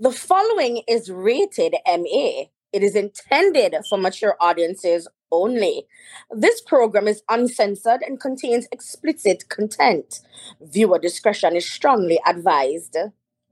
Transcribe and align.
The 0.00 0.10
following 0.10 0.82
is 0.88 1.10
rated 1.10 1.74
MA. 1.86 2.44
It 2.72 2.82
is 2.82 2.94
intended 2.94 3.74
for 3.86 3.98
mature 3.98 4.34
audiences 4.40 5.06
only. 5.30 5.86
This 6.30 6.62
program 6.62 7.06
is 7.06 7.22
uncensored 7.28 8.00
and 8.00 8.18
contains 8.18 8.66
explicit 8.72 9.50
content. 9.50 10.20
Viewer 10.62 10.98
discretion 10.98 11.54
is 11.54 11.70
strongly 11.70 12.18
advised. 12.26 12.96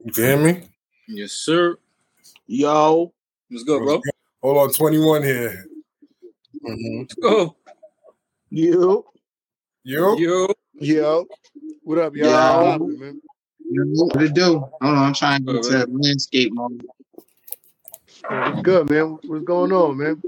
You 0.03 0.13
hear 0.15 0.39
me? 0.39 0.63
Yes, 1.07 1.33
sir. 1.33 1.77
Yo, 2.47 3.13
Let's 3.51 3.65
go, 3.65 3.79
bro. 3.81 4.01
Hold 4.43 4.57
on, 4.57 4.73
21 4.73 5.23
here. 5.25 5.67
Mm-hmm. 6.67 7.01
Let's 7.01 7.15
go. 7.17 7.57
you, 8.49 9.05
You? 9.85 10.17
Yo. 10.17 10.55
Yo, 10.81 11.27
what 11.83 11.99
up, 11.99 12.17
y'all? 12.17 12.91
Yeah. 12.91 13.11
What 13.69 13.81
happened, 13.81 13.91
man? 13.91 13.97
What 13.97 14.15
to 14.21 14.29
do? 14.31 14.59
Hold 14.61 14.73
on, 14.83 14.99
I'm 14.99 15.15
trying 15.15 15.47
to 15.47 15.53
get 15.55 15.63
to 15.65 15.87
landscape 15.91 16.53
mode. 16.55 16.83
Good, 18.63 18.91
man? 18.91 19.19
What's 19.27 19.45
going 19.45 19.73
on, 19.73 19.99
man? 19.99 20.23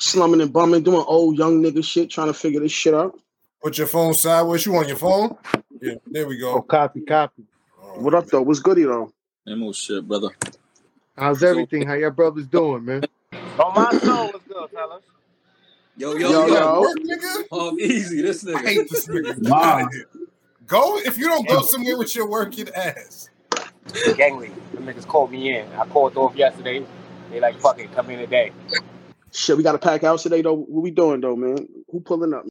slumming 0.00 0.40
and 0.40 0.52
bumming, 0.52 0.82
doing 0.82 1.04
old 1.06 1.38
young 1.38 1.62
nigga 1.62 1.84
shit, 1.84 2.10
trying 2.10 2.28
to 2.28 2.34
figure 2.34 2.60
this 2.60 2.72
shit 2.72 2.94
out. 2.94 3.18
Put 3.62 3.78
your 3.78 3.86
phone 3.88 4.14
sideways. 4.14 4.66
You 4.66 4.76
on 4.76 4.88
your 4.88 4.96
phone? 4.96 5.36
Yeah, 5.80 5.94
there 6.06 6.26
we 6.26 6.38
Oh, 6.52 6.60
go. 6.60 6.62
copy, 6.62 7.02
copy. 7.02 7.44
What 7.96 8.14
up 8.14 8.26
though? 8.28 8.42
What's 8.42 8.60
goody 8.60 8.84
though? 8.84 9.12
Emo 9.48 9.72
shit, 9.72 10.06
brother. 10.06 10.30
How's 11.16 11.42
everything? 11.42 11.86
How 11.86 11.94
y'all 11.94 12.10
brothers 12.10 12.46
doing, 12.48 12.84
man? 12.84 13.06
On 13.58 13.74
my 13.74 13.92
soul, 13.94 14.32
what's 14.32 14.44
good, 14.46 14.70
fellas? 14.74 15.04
Yo, 15.96 16.14
Yo, 16.16 16.32
yo, 16.32 16.46
yo. 16.46 16.54
yo. 16.54 16.80
Work, 16.80 16.98
nigga? 16.98 17.44
Oh, 17.52 17.76
easy. 17.78 18.22
This 18.22 18.44
I 18.54 18.58
nigga. 18.58 18.64
hate 18.64 18.88
this 18.88 19.06
nigga. 19.08 19.42
Get 19.42 19.50
Wow. 19.50 19.88
Outta 20.72 20.94
here. 20.94 21.04
Go 21.04 21.10
if 21.10 21.18
you 21.18 21.26
don't 21.26 21.48
go 21.48 21.62
somewhere 21.62 21.96
with 21.96 22.14
your 22.14 22.28
working 22.28 22.68
ass. 22.74 23.30
Gangly. 23.92 24.50
Them 24.72 24.86
niggas 24.86 25.06
called 25.06 25.30
me 25.30 25.56
in. 25.56 25.66
I 25.72 25.86
called 25.86 26.16
off 26.16 26.36
yesterday. 26.36 26.84
They 27.30 27.40
like, 27.40 27.58
fuck 27.60 27.78
it, 27.78 27.92
come 27.94 28.10
in 28.10 28.18
today. 28.18 28.52
Shit, 29.32 29.56
we 29.56 29.62
got 29.62 29.72
to 29.72 29.78
pack 29.78 30.04
out 30.04 30.20
today 30.20 30.42
though. 30.42 30.54
What 30.54 30.82
we 30.82 30.90
doing 30.90 31.20
though, 31.20 31.36
man? 31.36 31.68
Who 31.90 32.00
pulling 32.00 32.34
up? 32.34 32.46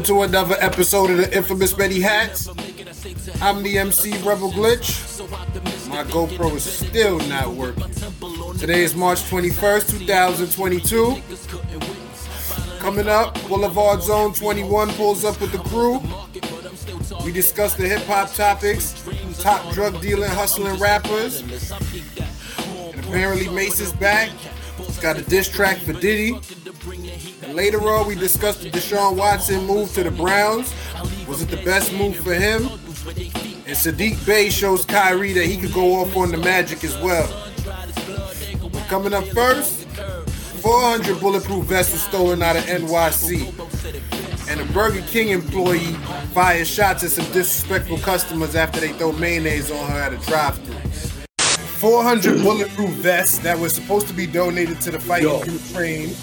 Welcome 0.00 0.16
to 0.16 0.22
another 0.22 0.56
episode 0.60 1.10
of 1.10 1.18
the 1.18 1.36
infamous 1.36 1.76
Many 1.76 2.00
Hats. 2.00 2.48
I'm 3.42 3.62
the 3.62 3.76
MC 3.76 4.12
Rebel 4.22 4.50
Glitch. 4.50 5.20
My 5.90 6.04
GoPro 6.04 6.56
is 6.56 6.62
still 6.62 7.18
not 7.28 7.48
working. 7.50 7.84
Today 8.56 8.80
is 8.82 8.94
March 8.94 9.18
21st, 9.24 9.98
2022. 9.98 11.16
Coming 12.78 13.08
up, 13.08 13.38
Boulevard 13.46 14.00
Zone 14.00 14.32
21 14.32 14.88
pulls 14.92 15.26
up 15.26 15.38
with 15.38 15.52
the 15.52 15.58
crew. 15.58 16.00
We 17.22 17.30
discuss 17.30 17.74
the 17.74 17.86
hip 17.86 18.00
hop 18.04 18.32
topics, 18.32 19.04
top 19.38 19.70
drug 19.74 20.00
dealing, 20.00 20.30
hustling 20.30 20.80
rappers. 20.80 21.42
And 21.42 23.04
apparently 23.04 23.50
Mase 23.50 23.80
is 23.80 23.92
back. 23.92 24.30
He's 24.78 24.98
got 24.98 25.18
a 25.18 25.22
diss 25.22 25.46
track 25.46 25.76
for 25.76 25.92
Diddy. 25.92 26.40
Later 27.52 27.80
on, 27.88 28.06
we 28.06 28.14
discussed 28.14 28.62
the 28.62 28.70
Deshaun 28.70 29.16
Watson 29.16 29.66
move 29.66 29.92
to 29.94 30.04
the 30.04 30.10
Browns. 30.10 30.72
Was 31.26 31.42
it 31.42 31.48
the 31.48 31.56
best 31.64 31.92
move 31.92 32.16
for 32.16 32.32
him? 32.32 32.62
And 33.66 33.76
Saddiq 33.76 34.24
Bey 34.24 34.50
shows 34.50 34.84
Kyrie 34.84 35.32
that 35.32 35.46
he 35.46 35.56
could 35.56 35.72
go 35.72 36.00
off 36.00 36.16
on 36.16 36.30
the 36.30 36.36
Magic 36.36 36.84
as 36.84 36.96
well. 36.98 37.28
But 38.72 38.86
coming 38.86 39.12
up 39.12 39.24
first, 39.28 39.86
400 40.62 41.18
bulletproof 41.20 41.64
vests 41.64 41.92
were 41.92 41.98
stolen 41.98 42.42
out 42.42 42.56
of 42.56 42.62
NYC. 42.64 43.52
And 44.48 44.60
a 44.60 44.72
Burger 44.72 45.02
King 45.02 45.30
employee 45.30 45.94
fired 46.32 46.66
shots 46.68 47.02
at 47.02 47.10
some 47.10 47.24
disrespectful 47.32 47.98
customers 47.98 48.54
after 48.54 48.78
they 48.80 48.92
throw 48.92 49.12
mayonnaise 49.12 49.70
on 49.72 49.90
her 49.90 49.98
at 49.98 50.12
a 50.12 50.18
drive-thru. 50.18 50.74
400 51.38 52.42
bulletproof 52.42 52.90
vests 52.90 53.38
that 53.38 53.58
were 53.58 53.68
supposed 53.68 54.06
to 54.06 54.14
be 54.14 54.26
donated 54.26 54.80
to 54.82 54.90
the 54.90 55.00
fight 55.00 55.22
Yo. 55.22 55.40
in 55.40 55.52
Ukraine 55.52 56.14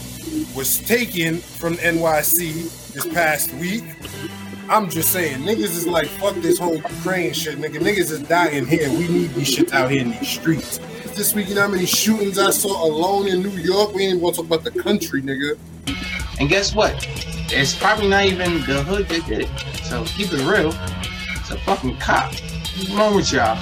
was 0.56 0.80
taken 0.80 1.38
from 1.38 1.76
NYC 1.76 2.94
this 2.94 3.08
past 3.14 3.54
week. 3.56 3.84
I'm 4.70 4.90
just 4.90 5.14
saying, 5.14 5.44
niggas 5.44 5.64
is 5.64 5.88
like, 5.88 6.08
fuck 6.08 6.36
this 6.36 6.60
whole 6.60 6.76
Ukraine 6.76 7.34
shit, 7.34 7.58
nigga. 7.58 7.80
Niggas 7.80 8.12
is 8.12 8.22
dying 8.24 8.66
here. 8.66 8.90
We 8.90 9.08
need 9.08 9.30
these 9.34 9.56
shits 9.56 9.72
out 9.72 9.90
here 9.92 10.02
in 10.02 10.12
these 10.12 10.28
streets. 10.28 10.80
This 11.16 11.34
week, 11.34 11.48
you 11.48 11.56
know 11.56 11.62
how 11.62 11.68
many 11.70 11.86
shootings 11.86 12.38
I 12.38 12.52
saw 12.52 12.86
alone 12.86 13.28
in 13.28 13.42
New 13.42 13.50
York? 13.50 13.94
We 13.94 14.04
ain't 14.04 14.16
even 14.16 14.22
gonna 14.22 14.36
talk 14.36 14.46
about 14.46 14.64
the 14.64 14.72
country, 14.72 15.22
nigga. 15.22 15.58
And 16.40 16.50
guess 16.50 16.76
what? 16.76 16.94
It's 17.50 17.76
probably 17.76 18.10
not 18.10 18.26
even 18.26 18.56
the 18.62 18.84
hood 18.84 19.08
that 19.08 19.26
did 19.26 19.42
it. 19.42 19.50
So 19.86 20.04
keep 20.06 20.34
it 20.34 20.46
real. 20.46 20.74
It's 21.40 21.50
a 21.50 21.58
fucking 21.60 21.98
cop. 21.98 22.34
What's 22.34 22.90
wrong 22.92 23.16
with 23.16 23.32
y'all? 23.32 23.56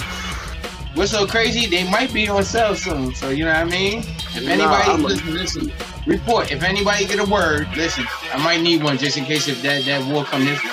What's 0.95 1.11
so 1.11 1.27
crazy? 1.27 1.67
They 1.67 1.89
might 1.89 2.11
be 2.11 2.27
on 2.27 2.43
sale 2.43 2.73
soon. 2.75 3.13
So 3.13 3.29
you 3.29 3.45
know 3.45 3.51
what 3.51 3.59
I 3.59 3.65
mean? 3.65 3.99
If 3.99 4.43
Nah, 4.43 4.51
anybody 4.51 4.91
I'm 4.91 5.03
listen, 5.03 5.33
listen, 5.33 5.71
report. 6.05 6.51
If 6.51 6.63
anybody 6.63 7.05
get 7.05 7.19
a 7.19 7.29
word, 7.29 7.67
listen. 7.75 8.05
I 8.33 8.37
might 8.43 8.61
need 8.61 8.83
one 8.83 8.97
just 8.97 9.17
in 9.17 9.25
case 9.25 9.47
if 9.47 9.61
that 9.63 9.85
that 9.85 10.05
war 10.11 10.23
come 10.25 10.45
this 10.45 10.63
way. 10.63 10.71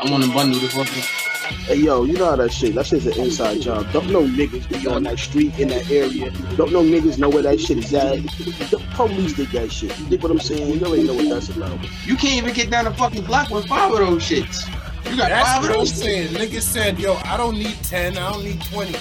I 0.00 0.10
want 0.10 0.24
to 0.24 0.32
bundle 0.32 0.60
the 0.60 0.68
fucking. 0.68 1.02
Hey 1.66 1.76
yo, 1.76 2.04
you 2.04 2.14
know 2.14 2.26
how 2.26 2.36
that 2.36 2.52
shit. 2.52 2.74
That 2.74 2.86
shit's 2.86 3.06
an 3.06 3.18
inside 3.20 3.60
job. 3.60 3.90
Don't 3.92 4.10
know 4.10 4.22
niggas 4.22 4.68
be 4.68 4.86
on 4.88 5.04
that 5.04 5.18
street 5.18 5.56
in 5.58 5.68
that 5.68 5.88
area. 5.90 6.30
Don't 6.56 6.72
know 6.72 6.82
niggas 6.82 7.18
know 7.18 7.28
where 7.28 7.42
that 7.44 7.60
shit 7.60 7.78
is 7.78 7.94
at. 7.94 8.16
The 8.70 8.82
police 8.94 9.34
did 9.34 9.48
that 9.50 9.70
shit. 9.70 9.96
You 10.00 10.06
dig 10.06 10.22
what 10.22 10.32
I'm 10.32 10.40
saying? 10.40 10.78
You 10.80 10.84
already 10.84 11.04
know 11.04 11.14
what 11.14 11.28
that's 11.28 11.48
about. 11.50 11.78
You 12.04 12.16
can't 12.16 12.34
even 12.36 12.52
get 12.52 12.70
down 12.70 12.84
the 12.86 12.94
fucking 12.94 13.24
block 13.24 13.50
with 13.50 13.66
five 13.66 13.92
of 13.92 13.98
those 13.98 14.22
shits. 14.22 14.66
You 15.08 15.16
got 15.16 15.28
That's 15.28 15.48
five 15.48 15.62
of 15.62 15.68
what 15.68 15.72
I'm 15.72 15.78
those. 15.78 15.94
saying. 15.94 16.28
Niggas 16.34 16.62
said, 16.62 16.98
yo, 16.98 17.14
I 17.24 17.36
don't 17.36 17.56
need 17.56 17.76
10, 17.84 18.18
I 18.18 18.32
don't 18.32 18.42
need 18.44 18.60
20. 18.62 18.92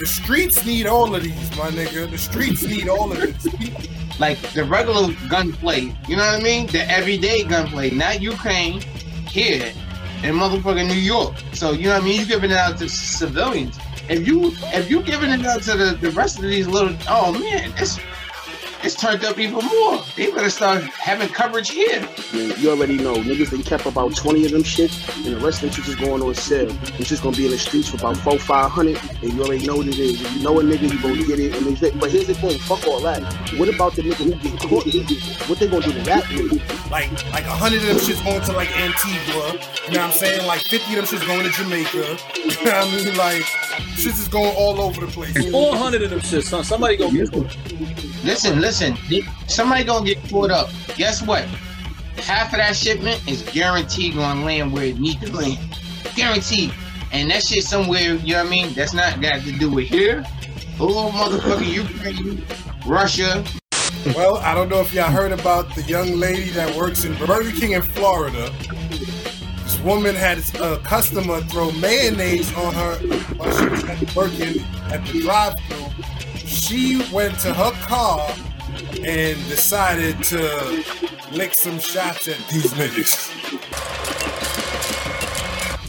The 0.00 0.06
streets 0.06 0.64
need 0.64 0.86
all 0.86 1.14
of 1.14 1.22
these, 1.22 1.56
my 1.58 1.68
nigga. 1.68 2.10
The 2.10 2.16
streets 2.16 2.62
need 2.62 2.88
all 2.88 3.12
of 3.12 3.20
these. 3.20 4.18
like 4.18 4.40
the 4.54 4.64
regular 4.64 5.14
gunplay, 5.28 5.94
you 6.08 6.16
know 6.16 6.24
what 6.24 6.40
I 6.40 6.42
mean? 6.42 6.68
The 6.68 6.90
everyday 6.90 7.44
gunplay, 7.44 7.90
not 7.90 8.22
Ukraine, 8.22 8.80
here 9.28 9.74
in 10.22 10.36
motherfucking 10.36 10.86
New 10.88 10.94
York. 10.94 11.34
So 11.52 11.72
you 11.72 11.84
know 11.84 11.96
what 11.96 12.02
I 12.02 12.04
mean? 12.06 12.20
You 12.20 12.24
giving 12.24 12.50
it 12.50 12.56
out 12.56 12.78
to 12.78 12.88
civilians. 12.88 13.78
If 14.08 14.26
you 14.26 14.52
if 14.72 14.90
you 14.90 15.02
giving 15.02 15.32
it 15.32 15.44
out 15.44 15.60
to 15.64 15.76
the, 15.76 15.98
the 16.00 16.10
rest 16.12 16.38
of 16.38 16.44
these 16.44 16.66
little 16.66 16.96
oh 17.06 17.32
man, 17.32 17.70
it's 17.76 18.00
it's 18.82 18.94
turned 18.94 19.24
up 19.24 19.38
even 19.38 19.64
more. 19.64 20.02
They 20.16 20.30
better 20.30 20.50
start 20.50 20.82
having 20.82 21.28
coverage 21.28 21.70
here. 21.70 22.00
Man, 22.32 22.54
you 22.58 22.70
already 22.70 22.96
know 22.96 23.14
niggas 23.14 23.50
they 23.50 23.62
kept 23.62 23.86
about 23.86 24.16
20 24.16 24.46
of 24.46 24.52
them 24.52 24.62
shit, 24.62 24.90
and 25.16 25.36
the 25.36 25.40
rest 25.40 25.62
of 25.62 25.62
them 25.62 25.70
shit 25.72 25.84
just 25.84 25.98
going 25.98 26.22
on 26.22 26.34
sale. 26.34 26.70
It's 26.98 27.08
just 27.08 27.22
gonna 27.22 27.36
be 27.36 27.44
in 27.46 27.50
the 27.50 27.58
streets 27.58 27.88
for 27.88 27.96
about 27.96 28.16
four, 28.18 28.38
five 28.38 28.70
hundred, 28.70 28.98
and 29.22 29.32
you 29.32 29.42
already 29.42 29.66
know 29.66 29.76
what 29.76 29.86
it 29.88 29.98
is. 29.98 30.20
If 30.22 30.36
you 30.36 30.42
know 30.42 30.58
a 30.58 30.62
nigga, 30.62 30.90
you 30.92 31.02
gonna 31.02 31.22
get 31.24 31.38
it. 31.38 31.56
And 31.56 31.66
it's 31.66 31.80
that. 31.80 31.98
But 31.98 32.10
here's 32.10 32.26
the 32.26 32.34
thing, 32.34 32.58
fuck 32.60 32.86
all 32.86 33.00
that. 33.00 33.22
What 33.58 33.68
about 33.68 33.94
the 33.94 34.02
nigga 34.02 34.14
who 34.14 34.34
get 34.36 34.60
caught? 34.60 34.86
What 35.48 35.58
they 35.58 35.68
gonna 35.68 35.84
do 35.84 35.92
to 35.92 36.02
that 36.02 36.24
nigga? 36.24 36.90
Like, 36.90 37.10
like 37.32 37.44
a 37.44 37.50
hundred 37.50 37.82
of 37.82 37.88
them 37.88 37.96
shits 37.98 38.24
going 38.24 38.42
to 38.42 38.52
like 38.52 38.70
Antigua. 38.78 39.52
You 39.86 39.94
know 39.94 40.00
what 40.00 40.00
I'm 40.00 40.12
saying? 40.12 40.46
Like 40.46 40.60
50 40.62 40.98
of 40.98 41.08
them 41.08 41.18
shits 41.20 41.26
going 41.26 41.44
to 41.44 41.50
Jamaica. 41.50 42.18
You 42.40 42.66
know 42.66 42.72
what 42.72 42.88
I 42.88 43.04
mean? 43.04 43.16
Like, 43.16 43.42
shits 43.96 44.20
is 44.20 44.28
going 44.28 44.54
all 44.56 44.80
over 44.80 45.06
the 45.06 45.12
place. 45.12 45.50
400 45.50 46.02
of 46.02 46.10
them 46.10 46.20
shit, 46.20 46.44
son. 46.44 46.64
Somebody 46.64 46.96
go 46.96 47.10
get 47.10 47.30
them. 47.32 47.48
Listen, 48.24 48.60
listen. 48.60 48.69
Listen, 48.70 48.96
somebody 49.48 49.82
gonna 49.82 50.06
get 50.06 50.22
caught 50.30 50.52
up. 50.52 50.70
Guess 50.94 51.26
what? 51.26 51.42
Half 52.18 52.52
of 52.52 52.58
that 52.58 52.76
shipment 52.76 53.20
is 53.28 53.42
guaranteed 53.42 54.14
gonna 54.14 54.44
land 54.44 54.72
where 54.72 54.84
it 54.84 55.00
needs 55.00 55.28
to 55.28 55.36
land. 55.36 55.58
Guaranteed. 56.14 56.72
And 57.10 57.28
that 57.32 57.42
shit 57.42 57.64
somewhere, 57.64 58.14
you 58.14 58.34
know 58.34 58.44
what 58.44 58.46
I 58.46 58.48
mean? 58.48 58.72
That's 58.74 58.94
not 58.94 59.20
got 59.20 59.42
to 59.42 59.50
do 59.50 59.72
with 59.72 59.88
here. 59.88 60.24
Oh 60.78 61.10
motherfucker, 61.10 61.66
Ukraine, 61.66 62.44
Russia. 62.86 63.42
Well, 64.14 64.36
I 64.36 64.54
don't 64.54 64.68
know 64.68 64.80
if 64.80 64.94
y'all 64.94 65.10
heard 65.10 65.32
about 65.32 65.74
the 65.74 65.82
young 65.82 66.20
lady 66.20 66.50
that 66.50 66.72
works 66.76 67.04
in 67.04 67.16
Burger 67.26 67.50
King 67.50 67.72
in 67.72 67.82
Florida 67.82 68.52
This 69.64 69.80
woman 69.80 70.14
had 70.14 70.38
a 70.60 70.76
customer 70.84 71.40
throw 71.40 71.72
mayonnaise 71.72 72.54
on 72.54 72.72
her 72.74 72.94
while 73.34 73.50
she 73.58 73.66
was 73.66 74.14
working 74.14 74.62
at 74.92 75.04
the 75.06 75.22
drive-thru. 75.22 75.86
She 76.46 77.04
went 77.12 77.36
to 77.40 77.52
her 77.52 77.72
car 77.84 78.32
and 79.04 79.36
decided 79.48 80.22
to 80.24 80.84
lick 81.32 81.54
some 81.54 81.78
shots 81.78 82.28
at 82.28 82.38
these 82.48 82.72
niggas. 82.74 84.29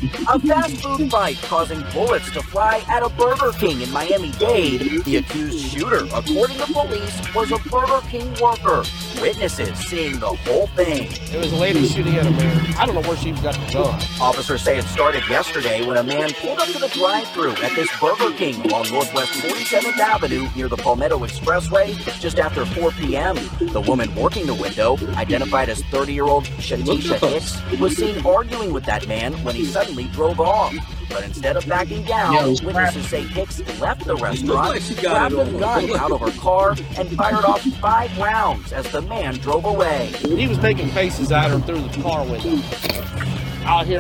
A 0.03 0.39
fast 0.39 0.77
food 0.77 1.11
fight 1.11 1.37
causing 1.43 1.79
bullets 1.93 2.31
to 2.31 2.41
fly 2.41 2.83
at 2.89 3.03
a 3.03 3.09
Burger 3.09 3.51
King 3.51 3.81
in 3.81 3.91
Miami-Dade. 3.91 5.03
The 5.03 5.17
accused 5.17 5.59
shooter, 5.59 6.05
according 6.05 6.57
to 6.57 6.65
police, 6.73 7.35
was 7.35 7.51
a 7.51 7.59
Burger 7.69 8.01
King 8.07 8.33
worker. 8.41 8.83
Witnesses 9.21 9.77
seeing 9.87 10.19
the 10.19 10.25
whole 10.27 10.65
thing. 10.67 11.07
It 11.31 11.37
was 11.37 11.53
a 11.53 11.55
lady 11.55 11.87
shooting 11.87 12.15
at 12.15 12.25
a 12.25 12.31
man. 12.31 12.73
I 12.77 12.87
don't 12.87 12.95
know 12.95 13.07
where 13.07 13.15
she 13.15 13.29
even 13.29 13.43
got 13.43 13.53
the 13.53 13.73
gun. 13.73 14.01
Officers 14.19 14.63
say 14.63 14.79
it 14.79 14.85
started 14.85 15.27
yesterday 15.29 15.85
when 15.85 15.97
a 15.97 16.03
man 16.03 16.33
pulled 16.33 16.57
up 16.57 16.67
to 16.69 16.79
the 16.79 16.87
drive 16.87 17.27
through 17.27 17.51
at 17.57 17.75
this 17.75 17.89
Burger 17.99 18.35
King 18.35 18.59
along 18.65 18.89
Northwest 18.89 19.33
47th 19.33 19.99
Avenue 19.99 20.47
near 20.55 20.67
the 20.67 20.77
Palmetto 20.77 21.19
Expressway 21.19 21.93
just 22.19 22.39
after 22.39 22.65
4 22.65 22.89
p.m. 22.91 23.35
The 23.59 23.81
woman 23.81 24.13
working 24.15 24.47
the 24.47 24.55
window, 24.55 24.97
identified 25.15 25.69
as 25.69 25.83
30-year-old 25.83 26.45
Shatisha 26.45 27.19
Hicks, 27.19 27.79
was 27.79 27.95
seen 27.95 28.25
arguing 28.25 28.73
with 28.73 28.85
that 28.85 29.07
man 29.07 29.33
when 29.43 29.53
he 29.53 29.63
suddenly 29.65 29.90
drove 30.11 30.39
off. 30.39 30.73
But 31.09 31.23
instead 31.23 31.57
of 31.57 31.67
backing 31.67 32.03
down, 32.03 32.33
Yo, 32.33 32.49
witnesses 32.65 33.07
say 33.07 33.21
Hicks 33.21 33.59
left 33.79 34.05
the 34.05 34.15
restaurant, 34.15 34.69
like 34.69 34.81
she 34.81 34.95
got 34.95 35.31
grabbed 35.31 35.49
a 35.49 35.59
gun 35.59 35.91
out 35.99 36.11
of 36.11 36.21
her 36.21 36.31
car, 36.39 36.71
and 36.97 37.09
fired 37.17 37.43
off 37.43 37.61
five 37.61 38.17
rounds 38.17 38.71
as 38.71 38.89
the 38.91 39.01
man 39.01 39.35
drove 39.35 39.65
away. 39.65 40.13
He 40.21 40.47
was 40.47 40.59
making 40.61 40.89
faces 40.89 41.31
at 41.31 41.51
her 41.51 41.59
through 41.59 41.81
the 41.81 42.01
car 42.01 42.25
window. 42.25 42.61
Out 43.63 43.85
here, 43.85 43.99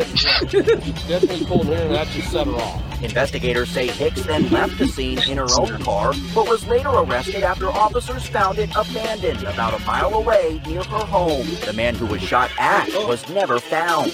definitely 1.07 1.45
pulled 1.45 1.67
her, 1.67 1.73
and 1.73 1.93
that 1.93 2.07
just 2.07 2.31
set 2.31 2.47
her 2.47 2.53
off. 2.53 3.03
Investigators 3.03 3.69
say 3.69 3.87
Hicks 3.87 4.23
then 4.23 4.49
left 4.49 4.77
the 4.77 4.87
scene 4.87 5.19
in 5.27 5.37
her 5.37 5.47
own 5.59 5.81
car, 5.83 6.13
but 6.33 6.47
was 6.47 6.65
later 6.67 6.89
arrested 6.89 7.43
after 7.43 7.67
officers 7.67 8.25
found 8.27 8.57
it 8.57 8.69
abandoned 8.75 9.43
about 9.43 9.79
a 9.79 9.85
mile 9.85 10.13
away 10.13 10.61
near 10.67 10.83
her 10.83 11.05
home. 11.05 11.47
The 11.65 11.73
man 11.73 11.95
who 11.95 12.05
was 12.05 12.21
shot 12.21 12.51
at 12.57 12.89
oh. 12.93 13.07
was 13.07 13.27
never 13.29 13.59
found. 13.59 14.13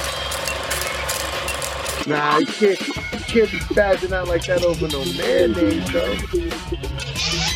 Nah, 2.07 2.37
you 2.37 2.45
can't, 2.45 2.87
you 2.87 2.93
can't 2.93 3.51
be 3.51 3.57
spazzing 3.59 4.13
out 4.13 4.29
like 4.29 4.45
that 4.45 4.63
over 4.63 4.87
no 4.87 5.03
mayonnaise, 5.17 5.91
though. 5.91 6.15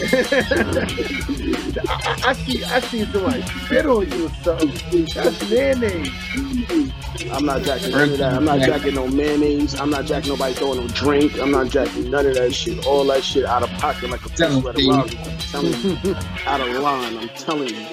I, 1.88 2.30
I 2.30 2.33
see, 2.33 2.63
I 2.65 2.80
see 2.81 3.06
somebody 3.06 3.42
spit 3.44 3.86
on 3.86 4.12
you 4.12 4.25
or 4.25 4.30
something. 4.44 5.07
That's 5.15 5.50
mayonnaise. 5.50 6.12
I'm 7.31 7.45
not 7.45 7.62
jacking 7.62 7.92
none 7.92 8.09
of 8.12 8.18
that. 8.18 8.33
I'm 8.33 8.44
not 8.44 8.59
jacking 8.59 8.95
no 8.95 9.07
mayonnaise. 9.07 9.80
I'm 9.80 9.89
not 9.89 10.03
jacking 10.06 10.31
nobody 10.31 10.53
throwing 10.53 10.80
no 10.81 10.88
drink. 10.89 11.39
I'm 11.39 11.51
not 11.51 11.69
jacking 11.69 12.12
none 12.12 12.25
of 12.25 12.33
that 12.33 12.53
shit. 12.53 12.86
All 12.86 13.06
that 13.06 13.24
shit 13.24 13.45
out 13.45 13.63
of 13.63 13.69
pocket 13.80 14.09
like 14.09 14.25
a 14.25 14.30
Tell 14.30 14.59
him, 14.59 14.74
piece 14.74 14.89
of 14.89 15.09
Steve. 15.09 15.19
I'm 15.21 15.71
telling 15.71 16.06
you. 16.06 16.15
out 16.45 16.59
of 16.59 16.68
line. 16.83 17.18
I'm 17.18 17.30
telling 17.30 17.69
you. 17.69 17.86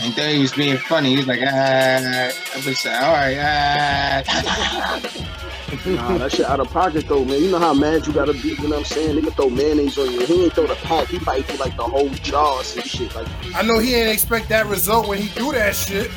And 0.00 0.14
thought 0.14 0.30
he 0.30 0.40
was 0.40 0.52
being 0.52 0.78
funny. 0.78 1.10
He 1.10 1.16
was 1.16 1.26
like, 1.26 1.40
ah. 1.44 1.48
I 1.48 2.32
was 2.56 2.66
like, 2.66 3.02
all 3.02 3.12
right, 3.12 3.36
ah. 3.38 5.34
Nah, 5.68 6.18
that 6.18 6.32
shit 6.32 6.46
out 6.46 6.60
of 6.60 6.70
pocket 6.70 7.06
though, 7.08 7.24
man. 7.24 7.42
You 7.42 7.50
know 7.50 7.58
how 7.58 7.74
mad 7.74 8.06
you 8.06 8.12
gotta 8.12 8.32
be, 8.32 8.50
you 8.50 8.56
know 8.62 8.70
what 8.70 8.78
I'm 8.78 8.84
saying? 8.84 9.16
They 9.16 9.22
can 9.22 9.32
throw 9.32 9.50
mayonnaise 9.50 9.98
on 9.98 10.10
you. 10.10 10.24
He 10.24 10.44
ain't 10.44 10.52
throw 10.54 10.66
the 10.66 10.74
pack, 10.76 11.08
he 11.08 11.18
probably 11.18 11.42
threw 11.42 11.58
like 11.58 11.76
the 11.76 11.82
whole 11.82 12.08
jar 12.08 12.54
or 12.54 12.64
some 12.64 12.82
shit. 12.84 13.14
Like, 13.14 13.26
I 13.54 13.62
know 13.62 13.78
he 13.78 13.94
ain't 13.94 14.10
expect 14.10 14.48
that 14.48 14.66
result 14.66 15.08
when 15.08 15.18
he 15.18 15.28
do 15.38 15.52
that 15.52 15.74
shit. 15.74 16.10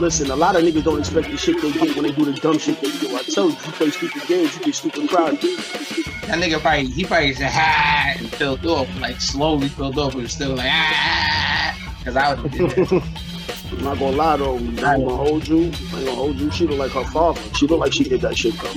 listen, 0.00 0.30
a 0.30 0.36
lot 0.36 0.56
of 0.56 0.62
niggas 0.62 0.84
don't 0.84 0.98
expect 0.98 1.30
the 1.30 1.36
shit 1.36 1.60
they 1.60 1.72
get 1.72 1.94
when 1.94 2.04
they 2.04 2.12
do 2.12 2.24
the 2.24 2.32
dumb 2.32 2.58
shit 2.58 2.80
they 2.80 2.90
do. 2.90 3.14
I 3.14 3.22
tell 3.22 3.50
you, 3.50 3.50
you 3.50 3.72
play 3.72 3.90
stupid 3.90 4.22
games, 4.26 4.56
you 4.56 4.64
get 4.64 4.74
stupid 4.74 5.08
crowd. 5.10 5.32
That 5.32 6.38
nigga 6.38 6.60
probably, 6.60 6.86
he 6.86 7.04
probably 7.04 7.34
said, 7.34 7.50
ah, 7.52 8.14
and 8.16 8.28
filled 8.34 8.66
up, 8.66 8.88
like 9.00 9.20
slowly 9.20 9.68
filled 9.68 9.98
up, 9.98 10.12
but 10.12 10.22
was 10.22 10.32
still 10.32 10.54
like, 10.54 10.70
ah. 10.70 11.94
Because 11.98 12.16
I 12.16 12.34
would 12.34 12.50
have 12.50 12.50
did 12.50 12.70
that. 12.88 13.28
I'm 13.78 13.84
not 13.84 13.98
gonna 13.98 14.16
lie 14.16 14.36
though, 14.38 14.56
I 14.82 14.94
ain't 14.94 15.04
gonna 15.04 15.16
hold 15.16 15.48
you. 15.48 15.78
I 15.92 15.98
ain't 15.98 16.06
gonna 16.06 16.14
hold 16.14 16.40
you. 16.40 16.50
She 16.50 16.66
look 16.66 16.78
like 16.78 16.92
her 16.92 17.04
father. 17.06 17.42
She 17.54 17.66
look 17.66 17.80
like 17.80 17.92
she 17.92 18.04
did 18.04 18.22
that 18.22 18.36
shit 18.36 18.60
though. 18.60 18.76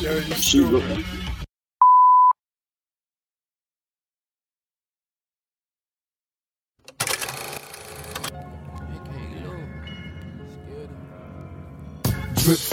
Yo, 0.00 0.18
you 0.18 0.34
She 0.40 0.60
look. 0.64 0.84
stupid. 0.84 1.04
Drip 1.06 1.21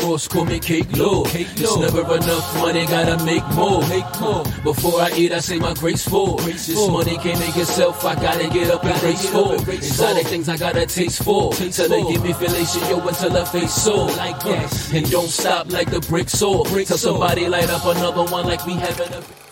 force, 0.10 0.28
call 0.28 0.46
me 0.46 0.60
cake 0.60 0.92
low. 0.98 1.24
It's 1.28 1.78
never 1.78 2.02
enough 2.02 2.56
money, 2.56 2.86
gotta 2.88 3.24
make 3.26 3.48
more. 3.50 3.82
Make 3.88 4.10
more. 4.20 4.44
Before 4.64 5.00
I 5.02 5.12
eat, 5.16 5.32
I 5.32 5.40
say 5.40 5.60
my 5.60 5.74
grace 5.76 6.08
for. 6.08 6.38
This 6.42 6.88
money 6.90 7.18
can't 7.18 7.40
make 7.40 7.56
itself, 7.56 8.04
I 8.04 8.16
gotta 8.16 8.50
get 8.50 8.72
up 8.72 8.84
and 8.84 9.00
grace 9.02 9.30
for. 9.30 9.54
Exotic 9.72 10.28
things 10.28 10.50
I 10.50 10.58
gotta 10.58 10.86
taste 10.88 11.24
for. 11.24 11.54
Tell 11.54 11.90
her 11.90 12.12
give 12.12 12.24
me 12.24 12.34
fellatio 12.34 12.90
yo 12.90 13.08
until 13.08 13.32
her 13.32 13.46
face 13.46 13.74
sore. 13.74 14.08
Like 14.24 14.40
that. 14.44 14.94
And 14.94 15.10
don't 15.12 15.30
stop 15.30 15.72
like 15.72 15.92
the 15.92 16.00
brick 16.02 16.30
soar. 16.30 16.66
Tell 16.66 16.98
somebody 16.98 17.48
light 17.48 17.70
up 17.70 17.86
another 17.86 18.24
one 18.32 18.46
like 18.46 18.66
we 18.66 18.74
having 18.74 19.14
a. 19.14 19.49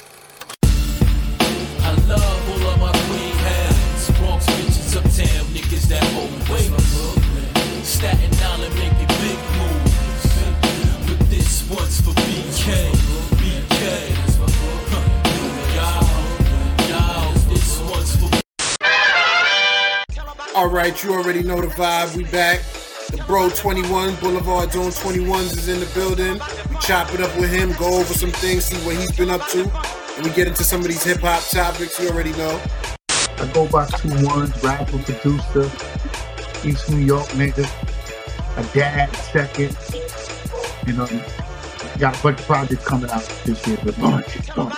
right, 20.89 21.03
you 21.03 21.13
already 21.13 21.43
know 21.43 21.59
the 21.59 21.67
vibe. 21.67 22.15
We 22.15 22.23
back. 22.25 22.61
The 23.11 23.21
bro 23.25 23.49
21 23.49 24.15
Boulevard 24.15 24.71
Zone 24.71 24.91
21s 24.91 25.57
is 25.57 25.67
in 25.67 25.79
the 25.79 25.85
building. 25.87 26.33
We 26.69 26.77
chop 26.79 27.13
it 27.13 27.19
up 27.19 27.35
with 27.37 27.49
him, 27.49 27.73
go 27.73 27.99
over 27.99 28.13
some 28.13 28.31
things, 28.31 28.65
see 28.65 28.77
what 28.85 28.95
he's 28.95 29.11
been 29.11 29.29
up 29.29 29.45
to, 29.49 29.63
and 30.15 30.25
we 30.25 30.31
get 30.33 30.47
into 30.47 30.63
some 30.63 30.81
of 30.81 30.87
these 30.87 31.03
hip 31.03 31.19
hop 31.19 31.43
topics. 31.43 31.99
You 31.99 32.09
already 32.09 32.31
know. 32.33 32.61
I 33.09 33.49
go 33.53 33.67
by 33.67 33.85
two 33.85 34.09
ones, 34.25 34.63
rapper, 34.63 34.97
producer, 34.99 35.69
East 36.65 36.89
New 36.89 36.99
York 36.99 37.27
nigga, 37.29 37.67
a 38.57 38.73
dad, 38.73 39.13
second. 39.15 39.75
You 40.85 40.93
know, 40.93 41.07
got 41.99 42.17
a 42.17 42.23
bunch 42.23 42.39
of 42.39 42.45
projects 42.45 42.85
coming 42.85 43.09
out 43.09 43.23
this 43.45 43.67
year, 43.67 43.77
a 43.81 43.91
bunch, 43.93 44.55
bunch. 44.55 44.75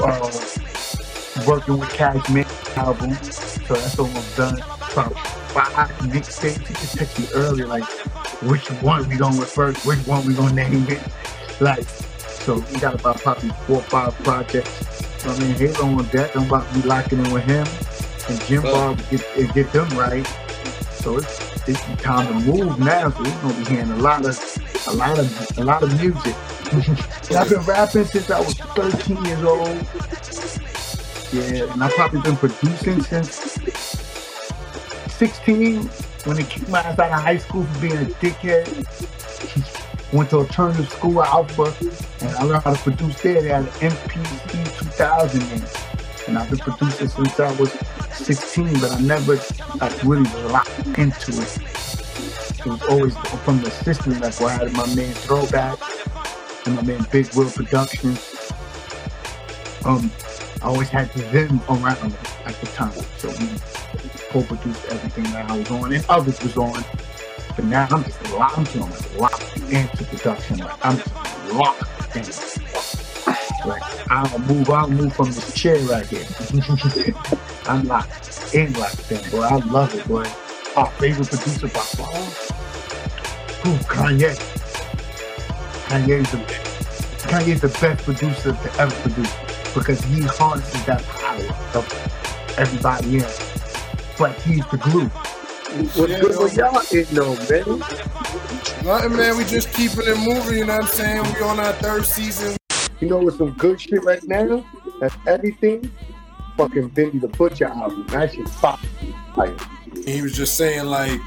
Uh, 0.00 1.44
working 1.46 1.78
with 1.78 1.88
Cash 1.90 2.28
Man 2.30 2.46
album, 2.76 3.14
so 3.22 3.74
that's 3.74 3.98
almost 3.98 4.36
done. 4.36 4.77
About 4.92 5.16
five 5.50 5.88
mixtapes. 6.10 6.66
He 6.66 6.74
just 6.74 6.96
texted 6.96 7.20
me 7.20 7.28
earlier, 7.34 7.66
like, 7.66 7.84
which 8.42 8.70
one 8.82 9.08
we 9.08 9.16
going 9.16 9.38
with 9.38 9.50
first, 9.50 9.84
which 9.86 9.98
one 10.06 10.26
we 10.26 10.34
gonna 10.34 10.54
name 10.54 10.86
it. 10.88 11.02
Like, 11.60 11.84
so 11.84 12.58
we 12.72 12.78
got 12.78 12.94
about 12.94 13.18
probably 13.18 13.50
four 13.66 13.76
or 13.76 13.82
five 13.82 14.14
projects. 14.24 14.70
So, 15.22 15.30
I 15.30 15.38
mean, 15.38 15.54
he's 15.54 15.78
on 15.80 16.04
deck. 16.06 16.36
I'm 16.36 16.46
about 16.46 16.68
to 16.72 16.80
be 16.80 16.88
locking 16.88 17.24
in 17.24 17.32
with 17.32 17.44
him 17.44 17.66
and 18.28 18.40
Jim 18.42 18.62
Bob 18.62 19.00
get, 19.10 19.24
and 19.36 19.52
get 19.54 19.72
them 19.72 19.88
right. 19.98 20.26
So 20.92 21.16
it's 21.16 21.68
it's 21.68 21.80
time 22.02 22.26
to 22.28 22.52
move 22.52 22.78
now. 22.78 23.10
So 23.10 23.22
we're 23.22 23.42
gonna 23.42 23.54
be 23.54 23.64
hearing 23.70 23.90
a 23.90 23.96
lot 23.96 24.24
of 24.24 24.86
a 24.86 24.92
lot 24.92 25.18
of 25.18 25.58
a 25.58 25.64
lot 25.64 25.82
of 25.82 26.00
music. 26.00 26.34
I've 27.36 27.48
been 27.48 27.60
rapping 27.60 28.04
since 28.04 28.30
I 28.30 28.40
was 28.40 28.54
13 28.54 29.24
years 29.24 29.42
old. 29.42 29.86
Yeah, 31.32 31.72
and 31.72 31.82
I've 31.82 31.92
probably 31.92 32.20
been 32.20 32.36
producing 32.36 33.02
since 33.02 33.47
16 35.18 35.82
when 36.26 36.36
they 36.36 36.44
kicked 36.44 36.68
my 36.68 36.78
ass 36.78 36.96
out 36.96 37.10
of 37.10 37.20
high 37.20 37.36
school 37.38 37.64
for 37.64 37.80
being 37.80 37.94
a 37.94 38.04
dickhead. 38.22 38.68
Went 40.12 40.30
to 40.30 40.36
alternative 40.36 40.88
school, 40.88 41.24
Alpha, 41.24 41.74
and 42.24 42.36
I 42.36 42.44
learned 42.44 42.62
how 42.62 42.72
to 42.72 42.80
produce 42.80 43.20
there. 43.20 43.42
They 43.42 43.48
had 43.48 43.64
an 43.64 43.90
MPC 43.90 44.78
2000 44.78 45.42
in 45.42 45.62
it. 45.62 46.28
And 46.28 46.38
I've 46.38 46.48
been 46.48 46.58
producing 46.60 47.08
since 47.08 47.40
I 47.40 47.52
was 47.58 47.72
16, 48.12 48.74
but 48.74 48.92
I 48.92 49.00
never 49.00 49.40
like 49.80 50.04
really 50.04 50.30
locked 50.52 50.86
into 50.96 51.32
it. 51.32 51.58
It 52.60 52.66
was 52.66 52.82
always 52.88 53.16
from 53.44 53.60
the 53.60 53.70
system, 53.70 54.20
like 54.20 54.38
where 54.38 54.50
I 54.50 54.64
had 54.64 54.72
my 54.72 54.86
man 54.94 55.12
Throwback 55.14 55.80
and 56.64 56.76
my 56.76 56.82
man 56.82 57.06
Big 57.10 57.34
Will 57.34 57.50
Productions. 57.50 58.52
Um, 59.84 60.12
I 60.62 60.66
always 60.66 60.90
had 60.90 61.10
them 61.10 61.60
around 61.68 62.14
at 62.44 62.54
the 62.60 62.66
time, 62.74 62.92
so 63.16 63.28
we 63.30 63.48
co-produced 64.30 64.84
everything 64.86 65.24
that 65.32 65.50
I 65.50 65.58
was 65.58 65.70
on, 65.70 65.92
and 65.92 66.04
others 66.08 66.42
was 66.42 66.56
on. 66.56 66.84
But 67.56 67.64
now 67.64 67.88
I'm 67.90 68.04
just 68.04 68.32
locked, 68.32 68.76
I'm 68.76 69.18
locked 69.18 69.56
into 69.70 70.04
production. 70.04 70.58
Like 70.58 70.86
I'm 70.86 70.98
locked 71.56 72.16
in. 72.16 72.24
Like 73.68 74.10
I'll 74.10 74.38
move, 74.40 74.70
I'll 74.70 74.88
move 74.88 75.12
from 75.12 75.26
this 75.26 75.52
chair 75.54 75.78
right 75.80 76.06
here. 76.06 76.26
I'm 77.66 77.86
locked 77.86 78.54
in, 78.54 78.72
locked 78.74 79.10
in, 79.10 79.30
boy. 79.30 79.42
I 79.42 79.56
love 79.56 79.94
it, 79.94 80.06
boy. 80.06 80.26
Our 80.76 80.90
favorite 80.92 81.28
producer 81.28 81.68
by 81.68 81.80
far? 81.80 82.14
Ooh, 83.66 83.76
Kanye. 83.84 84.36
Kanye's 85.88 86.30
the, 86.30 86.38
Kanye's 87.28 87.60
the 87.62 87.68
best 87.68 88.04
producer 88.04 88.52
to 88.52 88.80
ever 88.80 88.94
produce 89.00 89.34
because 89.74 90.00
he 90.04 90.22
harnesses 90.22 90.84
that 90.86 91.02
power 91.02 91.78
of 91.78 92.54
everybody 92.58 93.18
else. 93.18 93.47
But 94.18 94.34
he's 94.40 94.66
the 94.66 94.78
glue. 94.78 95.08
What's 95.68 95.96
good 95.96 96.38
with 96.38 96.56
y'all 96.56 96.80
ain't 96.92 97.12
no 97.12 97.34
man. 97.48 97.78
Nothing, 98.84 99.16
man. 99.16 99.36
We 99.36 99.44
just 99.44 99.72
keeping 99.74 100.06
it 100.06 100.18
moving. 100.18 100.58
You 100.58 100.64
know 100.64 100.74
what 100.74 100.84
I'm 100.84 100.88
saying? 100.88 101.22
We 101.34 101.42
on 101.42 101.60
our 101.60 101.72
third 101.74 102.04
season. 102.04 102.56
You 103.00 103.08
know 103.08 103.18
what's 103.18 103.38
some 103.38 103.52
good 103.52 103.80
shit 103.80 104.02
right 104.02 104.22
now? 104.24 104.64
That's 105.00 105.14
everything. 105.26 105.90
Fucking 106.56 106.88
Benny 106.88 107.18
the 107.18 107.28
Butcher 107.28 107.66
album. 107.66 108.06
That 108.08 108.32
shit 108.34 108.46
pop. 108.46 108.80
Like, 109.36 109.56
He 110.04 110.22
was 110.22 110.32
just 110.32 110.56
saying 110.56 110.86
like 110.86 111.20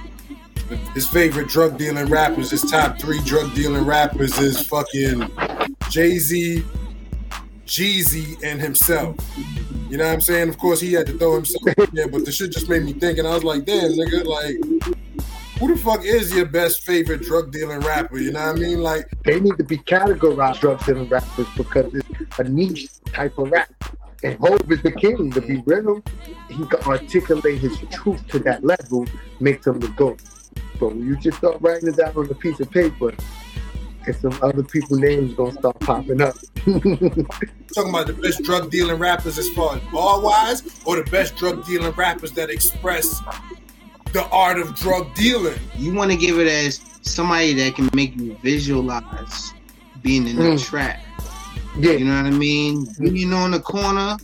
his 0.93 1.07
favorite 1.07 1.47
drug 1.47 1.77
dealing 1.77 2.09
rappers, 2.09 2.51
his 2.51 2.61
top 2.63 2.99
three 2.99 3.21
drug 3.23 3.53
dealing 3.53 3.85
rappers 3.85 4.37
is 4.37 4.65
fucking 4.67 5.29
Jay 5.89 6.17
Z, 6.17 6.63
Jeezy, 7.71 8.37
and 8.43 8.59
himself. 8.59 9.15
You 9.89 9.95
know 9.95 10.05
what 10.05 10.13
I'm 10.13 10.21
saying? 10.21 10.49
Of 10.49 10.57
course, 10.57 10.81
he 10.81 10.91
had 10.91 11.07
to 11.07 11.17
throw 11.17 11.35
himself 11.35 11.65
in 11.77 11.87
there, 11.93 12.09
but 12.09 12.25
the 12.25 12.31
shit 12.31 12.51
just 12.51 12.67
made 12.67 12.83
me 12.83 12.91
think, 12.91 13.17
and 13.17 13.25
I 13.25 13.33
was 13.33 13.45
like, 13.45 13.63
damn, 13.65 13.91
nigga, 13.91 14.25
like, 14.25 14.57
who 15.57 15.73
the 15.73 15.81
fuck 15.81 16.03
is 16.03 16.35
your 16.35 16.47
best 16.47 16.81
favorite 16.81 17.21
drug 17.21 17.53
dealing 17.53 17.79
rapper? 17.79 18.17
You 18.17 18.33
know 18.33 18.45
what 18.45 18.57
I 18.57 18.59
mean? 18.59 18.81
Like, 18.81 19.09
they 19.23 19.39
need 19.39 19.55
to 19.55 19.63
be 19.63 19.77
categorized 19.77 20.59
drug 20.59 20.83
dealing 20.85 21.07
rappers 21.07 21.47
because 21.55 21.95
it's 21.95 22.39
a 22.39 22.43
niche 22.43 22.89
type 23.05 23.37
of 23.37 23.49
rap. 23.49 23.71
And 24.21 24.37
Hov 24.39 24.69
is 24.69 24.81
the 24.81 24.91
king, 24.91 25.31
to 25.31 25.39
be 25.39 25.63
real. 25.65 26.03
He 26.49 26.65
can 26.65 26.81
articulate 26.81 27.59
his 27.59 27.77
truth 27.89 28.27
to 28.27 28.39
that 28.39 28.65
level, 28.65 29.05
makes 29.39 29.65
him 29.65 29.79
the 29.79 29.87
GOAT. 29.87 30.21
But 30.77 30.89
when 30.89 31.07
you 31.07 31.15
just 31.15 31.37
start 31.37 31.57
writing 31.61 31.87
it 31.87 31.95
down 31.95 32.17
on 32.17 32.29
a 32.29 32.35
piece 32.35 32.59
of 32.59 32.69
paper, 32.69 33.13
and 34.05 34.15
some 34.15 34.37
other 34.41 34.63
people's 34.63 34.99
names 34.99 35.33
gonna 35.33 35.53
start 35.53 35.79
popping 35.79 36.21
up. 36.21 36.35
talking 36.65 37.89
about 37.89 38.07
the 38.07 38.17
best 38.21 38.43
drug 38.43 38.69
dealing 38.71 38.97
rappers 38.97 39.37
as 39.37 39.49
far 39.49 39.75
as 39.75 39.81
bar 39.91 40.19
wise, 40.21 40.63
or 40.85 40.95
the 41.01 41.09
best 41.11 41.35
drug 41.35 41.65
dealing 41.65 41.91
rappers 41.93 42.31
that 42.33 42.49
express 42.49 43.21
the 44.13 44.23
art 44.31 44.59
of 44.59 44.75
drug 44.75 45.13
dealing. 45.15 45.57
You 45.77 45.93
want 45.93 46.11
to 46.11 46.17
give 46.17 46.39
it 46.39 46.47
as 46.47 46.81
somebody 47.01 47.53
that 47.53 47.75
can 47.75 47.89
make 47.93 48.15
you 48.15 48.35
visualize 48.43 49.53
being 50.01 50.27
in 50.27 50.35
the 50.35 50.43
Mm. 50.43 50.63
trap. 50.63 50.99
Yeah. 51.77 51.91
You 51.93 52.05
know 52.05 52.17
what 52.17 52.25
I 52.25 52.31
mean? 52.31 52.85
Being 52.99 53.33
on 53.33 53.51
the 53.51 53.59
corner, 53.59 54.17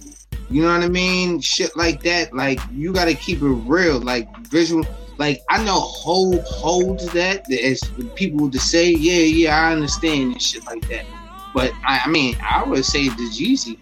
you 0.49 0.61
know 0.61 0.73
what 0.73 0.83
I 0.83 0.89
mean? 0.89 1.39
Shit 1.39 1.75
like 1.77 2.03
that. 2.03 2.33
Like 2.35 2.59
you 2.73 2.91
gotta 2.91 3.13
keep 3.13 3.41
it 3.41 3.45
real. 3.45 3.99
Like 3.99 4.27
visual 4.47 4.85
like 5.17 5.41
I 5.49 5.63
know 5.63 5.79
Ho 5.79 6.39
holds 6.41 7.11
that 7.13 7.51
as 7.51 7.81
people 8.15 8.49
to 8.51 8.59
say, 8.59 8.91
yeah, 8.91 9.21
yeah, 9.21 9.57
I 9.59 9.73
understand 9.73 10.33
and 10.33 10.41
shit 10.41 10.65
like 10.65 10.87
that. 10.89 11.05
But 11.53 11.71
I, 11.85 12.01
I 12.05 12.09
mean, 12.09 12.35
I 12.41 12.63
would 12.63 12.85
say 12.85 13.09
the 13.09 13.29
Jeezy, 13.33 13.77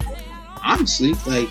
honestly, 0.64 1.14
like, 1.28 1.50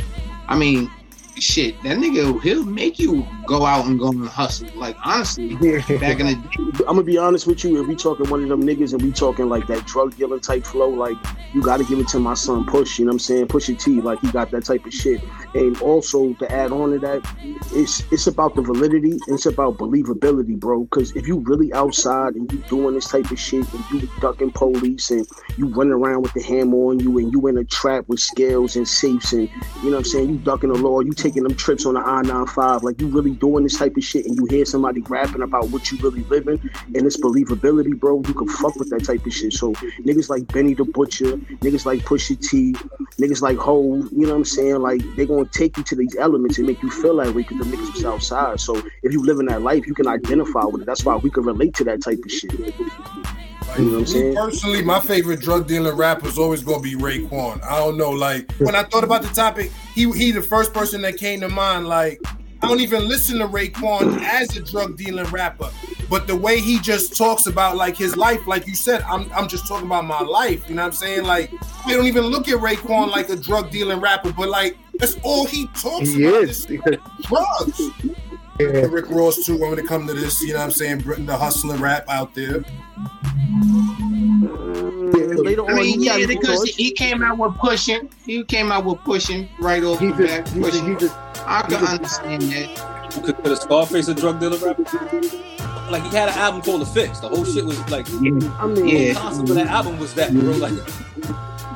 I 0.48 0.56
mean, 0.56 0.90
shit, 1.36 1.74
that 1.82 1.98
nigga, 1.98 2.40
he'll 2.42 2.64
make 2.64 2.98
you 2.98 3.26
go 3.46 3.64
out 3.64 3.86
and 3.86 3.98
go 3.98 4.08
and 4.08 4.26
hustle. 4.28 4.68
Like, 4.74 4.96
honestly, 5.04 5.54
back 5.56 6.20
in 6.20 6.26
the 6.26 6.34
day, 6.34 6.84
I'm 6.88 6.96
gonna 6.96 7.02
be 7.02 7.18
honest 7.18 7.46
with 7.46 7.64
you. 7.64 7.80
If 7.80 7.88
we 7.88 7.96
talking 7.96 8.28
one 8.28 8.42
of 8.42 8.48
them 8.48 8.62
niggas 8.62 8.92
and 8.92 9.02
we 9.02 9.12
talking 9.12 9.48
like 9.48 9.66
that 9.68 9.86
drug 9.86 10.16
dealer 10.16 10.38
type 10.38 10.64
flow, 10.64 10.88
like 10.88 11.16
you 11.52 11.62
got 11.62 11.78
to 11.78 11.84
give 11.84 11.98
it 11.98 12.08
to 12.08 12.18
my 12.18 12.34
son 12.34 12.64
Push. 12.66 12.98
You 12.98 13.04
know 13.04 13.10
what 13.10 13.14
I'm 13.14 13.18
saying? 13.20 13.46
Pusha 13.48 13.78
T, 13.78 14.00
like 14.00 14.20
he 14.20 14.30
got 14.30 14.50
that 14.50 14.64
type 14.64 14.84
of 14.86 14.92
shit. 14.92 15.22
And 15.54 15.80
also 15.80 16.32
to 16.34 16.52
add 16.52 16.72
on 16.72 16.90
to 16.92 16.98
that, 16.98 17.22
it's 17.72 18.02
it's 18.12 18.26
about 18.26 18.54
the 18.54 18.62
validity. 18.62 19.12
and 19.12 19.20
It's 19.28 19.46
about 19.46 19.78
believability, 19.78 20.58
bro. 20.58 20.84
Because 20.84 21.14
if 21.14 21.26
you 21.26 21.38
really 21.38 21.72
outside 21.72 22.34
and 22.34 22.50
you 22.52 22.58
doing 22.68 22.94
this 22.94 23.08
type 23.08 23.30
of 23.30 23.38
shit 23.38 23.72
and 23.72 23.84
you 23.90 24.08
ducking 24.20 24.50
police 24.50 25.10
and 25.10 25.26
you 25.56 25.66
running 25.68 25.92
around 25.92 26.22
with 26.22 26.32
the 26.32 26.42
hammer 26.42 26.76
on 26.76 27.00
you 27.00 27.18
and 27.18 27.32
you 27.32 27.46
in 27.46 27.58
a 27.58 27.64
trap 27.64 28.04
with 28.08 28.20
scales 28.20 28.76
and 28.76 28.86
safes 28.86 29.32
and 29.32 29.48
you 29.82 29.90
know 29.90 29.96
what 29.96 29.98
I'm 29.98 30.04
saying, 30.04 30.28
you 30.30 30.38
ducking 30.38 30.72
the 30.72 30.78
law, 30.78 31.00
you 31.00 31.12
taking 31.12 31.42
them 31.42 31.54
trips 31.54 31.86
on 31.86 31.94
the 31.94 32.00
I-95, 32.00 32.82
like 32.82 33.00
you 33.00 33.08
really 33.08 33.33
doing 33.34 33.64
this 33.64 33.78
type 33.78 33.96
of 33.96 34.04
shit 34.04 34.26
and 34.26 34.36
you 34.36 34.46
hear 34.46 34.64
somebody 34.64 35.00
rapping 35.02 35.42
about 35.42 35.68
what 35.70 35.90
you 35.90 35.98
really 35.98 36.22
living 36.24 36.60
and 36.94 37.06
it's 37.06 37.16
believability, 37.16 37.98
bro, 37.98 38.22
you 38.26 38.34
can 38.34 38.48
fuck 38.48 38.76
with 38.76 38.90
that 38.90 39.04
type 39.04 39.24
of 39.26 39.32
shit. 39.32 39.52
So 39.52 39.72
niggas 39.72 40.28
like 40.28 40.46
Benny 40.48 40.74
the 40.74 40.84
Butcher, 40.84 41.36
niggas 41.36 41.86
like 41.86 42.00
Pusha 42.00 42.40
T, 42.40 42.72
niggas 43.18 43.42
like 43.42 43.56
Hov, 43.58 44.10
you 44.12 44.26
know 44.26 44.30
what 44.30 44.36
I'm 44.36 44.44
saying? 44.44 44.80
Like 44.80 45.02
they 45.16 45.26
gonna 45.26 45.44
take 45.46 45.76
you 45.76 45.82
to 45.84 45.96
these 45.96 46.16
elements 46.16 46.58
and 46.58 46.66
make 46.66 46.82
you 46.82 46.90
feel 46.90 47.16
that 47.16 47.34
way 47.34 47.42
because 47.42 47.58
the 47.58 47.64
niggas 47.64 47.94
was 47.94 48.04
outside. 48.04 48.60
So 48.60 48.82
if 49.02 49.12
you 49.12 49.24
live 49.24 49.38
in 49.38 49.46
that 49.46 49.62
life, 49.62 49.86
you 49.86 49.94
can 49.94 50.06
identify 50.06 50.64
with 50.64 50.82
it. 50.82 50.86
That's 50.86 51.04
why 51.04 51.16
we 51.16 51.30
can 51.30 51.44
relate 51.44 51.74
to 51.74 51.84
that 51.84 52.02
type 52.02 52.18
of 52.24 52.30
shit. 52.30 52.52
You 53.78 53.84
know 53.86 53.92
what 53.92 53.98
I'm 53.98 54.06
saying? 54.06 54.34
personally, 54.36 54.82
my 54.82 55.00
favorite 55.00 55.40
drug 55.40 55.66
dealing 55.66 55.96
rapper 55.96 56.28
is 56.28 56.38
always 56.38 56.62
gonna 56.62 56.80
be 56.82 56.94
Raekwon. 56.94 57.62
I 57.64 57.78
don't 57.78 57.96
know, 57.96 58.10
like 58.10 58.50
when 58.58 58.74
I 58.74 58.84
thought 58.84 59.04
about 59.04 59.22
the 59.22 59.28
topic, 59.28 59.72
he 59.94 60.10
he 60.12 60.30
the 60.30 60.42
first 60.42 60.72
person 60.72 61.00
that 61.02 61.16
came 61.16 61.40
to 61.40 61.48
mind. 61.48 61.88
Like 61.88 62.20
I 62.64 62.68
don't 62.68 62.80
even 62.80 63.06
listen 63.06 63.38
to 63.38 63.46
Raekwon 63.48 64.20
as 64.22 64.56
a 64.56 64.62
drug 64.62 64.96
dealing 64.96 65.26
rapper, 65.26 65.70
but 66.08 66.26
the 66.26 66.34
way 66.36 66.60
he 66.60 66.78
just 66.80 67.16
talks 67.16 67.46
about 67.46 67.76
like 67.76 67.96
his 67.96 68.16
life, 68.16 68.46
like 68.46 68.66
you 68.66 68.74
said, 68.74 69.02
I'm 69.02 69.30
I'm 69.32 69.48
just 69.48 69.66
talking 69.68 69.86
about 69.86 70.04
my 70.06 70.20
life. 70.20 70.68
You 70.68 70.74
know 70.76 70.82
what 70.82 70.86
I'm 70.88 70.92
saying? 70.92 71.24
Like 71.24 71.50
I 71.86 71.92
don't 71.92 72.06
even 72.06 72.24
look 72.24 72.48
at 72.48 72.60
Raekwon 72.60 73.10
like 73.10 73.28
a 73.28 73.36
drug 73.36 73.70
dealing 73.70 74.00
rapper, 74.00 74.32
but 74.32 74.48
like 74.48 74.76
that's 74.98 75.16
all 75.22 75.44
he 75.46 75.66
talks 75.68 76.08
He 76.10 76.24
about. 76.24 76.44
is. 76.44 76.66
drugs. 77.22 77.80
Yeah. 78.60 78.66
Rick 78.86 79.10
Ross 79.10 79.44
too 79.44 79.58
when 79.58 79.78
it 79.78 79.86
come 79.86 80.06
to 80.06 80.14
this, 80.14 80.40
you 80.40 80.52
know 80.52 80.60
what 80.60 80.64
I'm 80.66 80.70
saying, 80.70 81.00
Britain 81.00 81.26
the 81.26 81.36
hustler 81.36 81.76
rap 81.76 82.04
out 82.08 82.34
there. 82.34 82.64
Later 85.36 85.66
I 85.68 85.74
mean, 85.74 85.98
he 86.00 86.06
yeah, 86.06 86.24
because 86.26 86.64
his 86.64 86.76
he 86.76 86.90
came 86.92 87.22
out 87.22 87.38
with 87.38 87.54
pushing. 87.58 88.08
He 88.24 88.44
came 88.44 88.70
out 88.72 88.84
with 88.84 88.98
pushing 89.00 89.48
right 89.60 89.82
off 89.82 89.98
He's 90.00 90.16
the 90.16 90.24
a- 90.24 90.26
back. 90.26 90.48
he's 90.48 90.56
a- 90.56 90.60
Pushing. 90.70 90.98
he's 90.98 91.10
a- 91.10 91.23
I 91.46 91.62
can 91.62 91.80
he's 91.80 91.88
understand 91.88 92.42
that. 92.42 93.14
You 93.16 93.22
could 93.22 93.34
consider 93.36 93.56
Scarface 93.56 94.08
a 94.08 94.14
drug 94.14 94.40
dealer 94.40 94.56
rapper. 94.58 94.82
Like 95.90 96.02
he 96.04 96.16
had 96.16 96.28
an 96.30 96.38
album 96.38 96.62
called 96.62 96.80
The 96.80 96.86
Fix. 96.86 97.20
The 97.20 97.28
whole 97.28 97.44
shit 97.44 97.64
was 97.64 97.78
like 97.90 98.08
I 98.08 98.12
the 98.12 98.20
mean, 98.20 98.40
whole 98.42 98.76
Yeah. 98.78 99.14
concept 99.14 99.48
of 99.50 99.54
that 99.56 99.66
album 99.68 99.98
was 99.98 100.14
that, 100.14 100.32
bro. 100.32 100.52
Like 100.52 100.72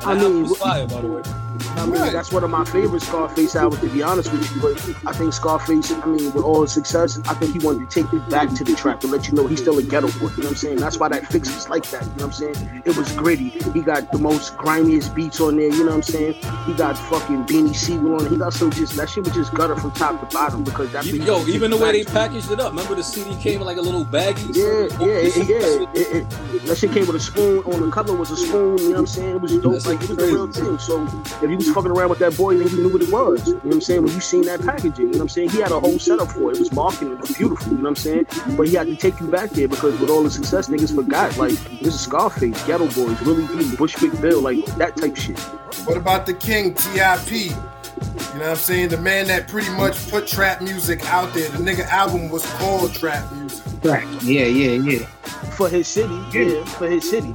I 0.05 0.15
the 0.15 0.21
album 0.21 0.33
mean, 0.33 0.43
was 0.43 0.57
fire, 0.57 0.87
by 0.87 1.01
the 1.01 1.07
way. 1.07 1.21
I 1.77 1.85
mean, 1.85 2.13
that's 2.13 2.31
one 2.31 2.43
of 2.43 2.49
my 2.49 2.63
favorite 2.65 3.01
Scarface 3.01 3.55
albums, 3.55 3.81
to 3.81 3.89
be 3.89 4.01
honest 4.03 4.31
with 4.31 4.55
you. 4.55 4.61
But 4.61 5.07
I 5.09 5.13
think 5.13 5.33
Scarface, 5.33 5.91
I 5.91 6.05
mean, 6.05 6.31
with 6.33 6.43
all 6.43 6.61
his 6.61 6.71
success, 6.71 7.19
I 7.27 7.33
think 7.35 7.53
he 7.53 7.59
wanted 7.65 7.89
to 7.89 8.03
take 8.03 8.11
it 8.13 8.27
back 8.29 8.49
to 8.55 8.63
the 8.63 8.75
track 8.75 8.99
to 9.01 9.07
let 9.07 9.27
you 9.27 9.33
know 9.33 9.47
he's 9.47 9.61
still 9.61 9.77
a 9.77 9.83
ghetto 9.83 10.07
boy. 10.19 10.27
You 10.29 10.29
know 10.29 10.35
what 10.37 10.45
I'm 10.47 10.55
saying? 10.55 10.77
That's 10.77 10.97
why 10.97 11.09
that 11.09 11.27
fix 11.27 11.53
was 11.53 11.69
like 11.69 11.89
that. 11.91 12.03
You 12.03 12.07
know 12.09 12.13
what 12.15 12.23
I'm 12.25 12.31
saying? 12.53 12.81
It 12.85 12.95
was 12.97 13.11
gritty. 13.13 13.49
He 13.49 13.81
got 13.81 14.11
the 14.11 14.17
most 14.19 14.55
grimiest 14.57 15.13
beats 15.15 15.39
on 15.41 15.57
there. 15.57 15.67
You 15.69 15.79
know 15.83 15.91
what 15.91 15.95
I'm 15.95 16.03
saying? 16.03 16.33
He 16.65 16.73
got 16.73 16.97
fucking 16.97 17.45
Beanie 17.45 17.75
Sigel 17.75 18.15
on. 18.15 18.25
it. 18.25 18.31
He 18.31 18.37
got 18.37 18.53
some 18.53 18.71
just 18.71 18.95
that 18.95 19.09
shit 19.09 19.23
was 19.23 19.33
just 19.33 19.53
gutter 19.53 19.75
from 19.75 19.91
top 19.91 20.19
to 20.19 20.35
bottom 20.35 20.63
because 20.63 20.91
that's 20.91 21.07
Yo, 21.07 21.45
even 21.47 21.71
the 21.71 21.77
way 21.77 21.91
they 21.91 22.03
packaged 22.03 22.51
it 22.51 22.59
up. 22.59 22.71
Remember 22.71 22.95
the 22.95 23.03
CD 23.03 23.35
came 23.41 23.59
in 23.61 23.65
like 23.65 23.77
a 23.77 23.81
little 23.81 24.05
baggie? 24.05 24.47
Yeah, 24.55 24.87
So- 24.97 25.05
yeah, 25.05 25.13
it, 25.13 25.49
yeah. 25.49 25.99
It, 25.99 26.25
it, 26.53 26.65
that 26.67 26.77
shit 26.77 26.91
came 26.91 27.05
with 27.07 27.15
a 27.15 27.19
spoon. 27.19 27.63
On 27.65 27.81
the 27.81 27.91
cover 27.91 28.13
was 28.13 28.31
a 28.31 28.37
spoon. 28.37 28.77
You 28.77 28.83
know 28.85 28.91
what 28.91 28.99
I'm 28.99 29.07
saying? 29.07 29.35
It 29.35 29.41
was 29.41 29.57
dope. 29.57 29.73
That's 29.73 29.85
Like 29.87 30.01
it 30.01 30.09
was 30.09 30.17
the 30.17 30.25
real 30.25 30.47
thing. 30.47 30.77
So 30.79 31.05
if 31.49 31.53
you 31.53 31.65
was 31.65 31.75
fucking 31.75 31.91
around 31.91 32.09
with 32.09 32.19
that 32.19 32.37
boy, 32.37 32.57
then 32.57 32.67
you 32.67 32.83
knew 32.83 32.93
what 32.93 33.01
it 33.01 33.11
was. 33.11 33.47
You 33.47 33.55
know 33.55 33.59
what 33.61 33.73
I'm 33.73 33.81
saying? 33.81 34.03
When 34.03 34.13
you 34.13 34.21
seen 34.21 34.43
that 34.43 34.61
packaging, 34.61 34.93
you 34.97 35.05
know 35.05 35.17
what 35.17 35.21
I'm 35.21 35.29
saying? 35.29 35.49
He 35.49 35.59
had 35.59 35.71
a 35.71 35.79
whole 35.79 35.97
setup 35.97 36.31
for 36.31 36.51
it. 36.51 36.57
It 36.57 36.59
was 36.59 36.71
marketing. 36.71 37.13
It 37.13 37.21
was 37.21 37.35
beautiful. 37.35 37.71
You 37.71 37.77
know 37.77 37.83
what 37.83 37.89
I'm 37.89 37.95
saying? 37.95 38.27
But 38.55 38.67
he 38.67 38.75
had 38.75 38.85
to 38.85 38.95
take 38.95 39.19
you 39.19 39.27
back 39.27 39.49
there 39.51 39.67
because 39.67 39.99
with 39.99 40.11
all 40.11 40.21
the 40.21 40.29
success, 40.29 40.69
niggas 40.69 40.93
forgot. 40.93 41.37
Like 41.37 41.53
this 41.79 41.95
is 41.95 41.99
Scarface, 42.01 42.61
Geto 42.63 42.93
Boys, 42.95 43.19
Willie 43.21 43.47
D, 43.47 43.75
Bushwick 43.75 44.19
Bill, 44.21 44.41
like 44.41 44.63
that 44.77 44.95
type 44.95 45.15
shit. 45.15 45.39
What 45.85 45.97
about 45.97 46.27
the 46.27 46.35
king, 46.35 46.75
T.I.P.? 46.75 47.45
You 47.45 47.49
know 47.49 48.41
what 48.41 48.41
I'm 48.43 48.55
saying? 48.55 48.89
The 48.89 48.97
man 48.97 49.27
that 49.27 49.47
pretty 49.47 49.69
much 49.71 50.09
put 50.09 50.27
trap 50.27 50.61
music 50.61 51.03
out 51.11 51.33
there. 51.33 51.49
The 51.49 51.57
nigga 51.57 51.85
album 51.87 52.29
was 52.29 52.45
called 52.53 52.93
Trap 52.93 53.31
Music. 53.33 53.65
Right. 53.83 54.07
Yeah, 54.21 54.45
yeah, 54.45 54.91
yeah. 54.91 55.05
For 55.57 55.67
his 55.67 55.87
city, 55.87 56.21
yeah, 56.31 56.63
for 56.65 56.87
his 56.87 57.09
city. 57.09 57.33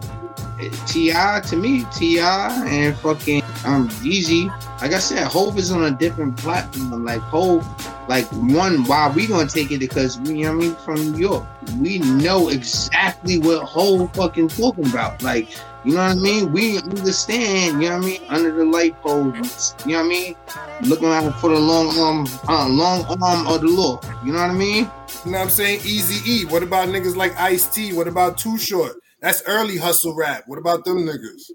T.I. 0.87 1.41
to 1.49 1.57
me, 1.57 1.85
T.I. 1.93 2.67
and 2.69 2.97
fucking 2.99 3.43
um 3.65 3.89
Yeezy. 4.01 4.49
Like 4.81 4.93
I 4.93 4.99
said, 4.99 5.27
Hov 5.27 5.59
is 5.59 5.71
on 5.71 5.85
a 5.85 5.91
different 5.91 6.37
platform. 6.37 7.05
Like 7.05 7.21
Hov, 7.21 7.67
like 8.09 8.27
one, 8.33 8.85
why 8.85 9.11
we 9.11 9.27
gonna 9.27 9.49
take 9.49 9.71
it 9.71 9.79
because 9.79 10.19
we, 10.21 10.39
you 10.39 10.45
know 10.45 10.57
what 10.57 10.65
I 10.65 10.69
mean, 10.69 10.77
from 10.77 11.13
New 11.13 11.19
York, 11.19 11.47
we 11.81 11.99
know 11.99 12.49
exactly 12.49 13.39
what 13.39 13.65
Hov 13.65 14.15
fucking 14.15 14.49
talking 14.49 14.87
about. 14.87 15.23
Like, 15.23 15.49
you 15.85 15.93
know 15.93 16.03
what 16.03 16.13
I 16.13 16.15
mean? 16.15 16.53
We 16.53 16.79
understand, 16.79 17.83
you 17.83 17.89
know 17.89 17.99
what 17.99 18.05
I 18.05 18.07
mean, 18.07 18.21
under 18.29 18.53
the 18.53 18.65
light 18.65 19.01
poles, 19.03 19.75
you 19.87 19.93
know 19.93 19.99
what 19.99 20.07
I 20.07 20.09
mean, 20.09 20.37
looking 20.83 21.09
out 21.09 21.39
for 21.41 21.51
the 21.51 21.59
long 21.59 21.99
arm, 21.99 22.27
uh, 22.49 22.69
long 22.69 23.05
arm 23.23 23.47
of 23.47 23.61
the 23.61 23.69
law. 23.69 24.01
You 24.25 24.33
know 24.33 24.41
what 24.41 24.51
I 24.51 24.55
mean? 24.55 24.91
You 25.25 25.33
know 25.33 25.39
what 25.39 25.45
I'm 25.45 25.51
saying? 25.51 25.81
Easy 25.85 26.31
E. 26.31 26.45
What 26.47 26.63
about 26.63 26.89
niggas 26.89 27.17
like 27.17 27.39
Ice 27.39 27.67
T? 27.67 27.93
What 27.93 28.09
about 28.09 28.39
Too 28.39 28.59
Short? 28.59 28.97
That's 29.21 29.43
early 29.47 29.79
hustle 29.79 30.15
rap. 30.15 30.45
What 30.47 30.59
about 30.59 30.85
them 30.85 30.99
niggas? 30.99 31.51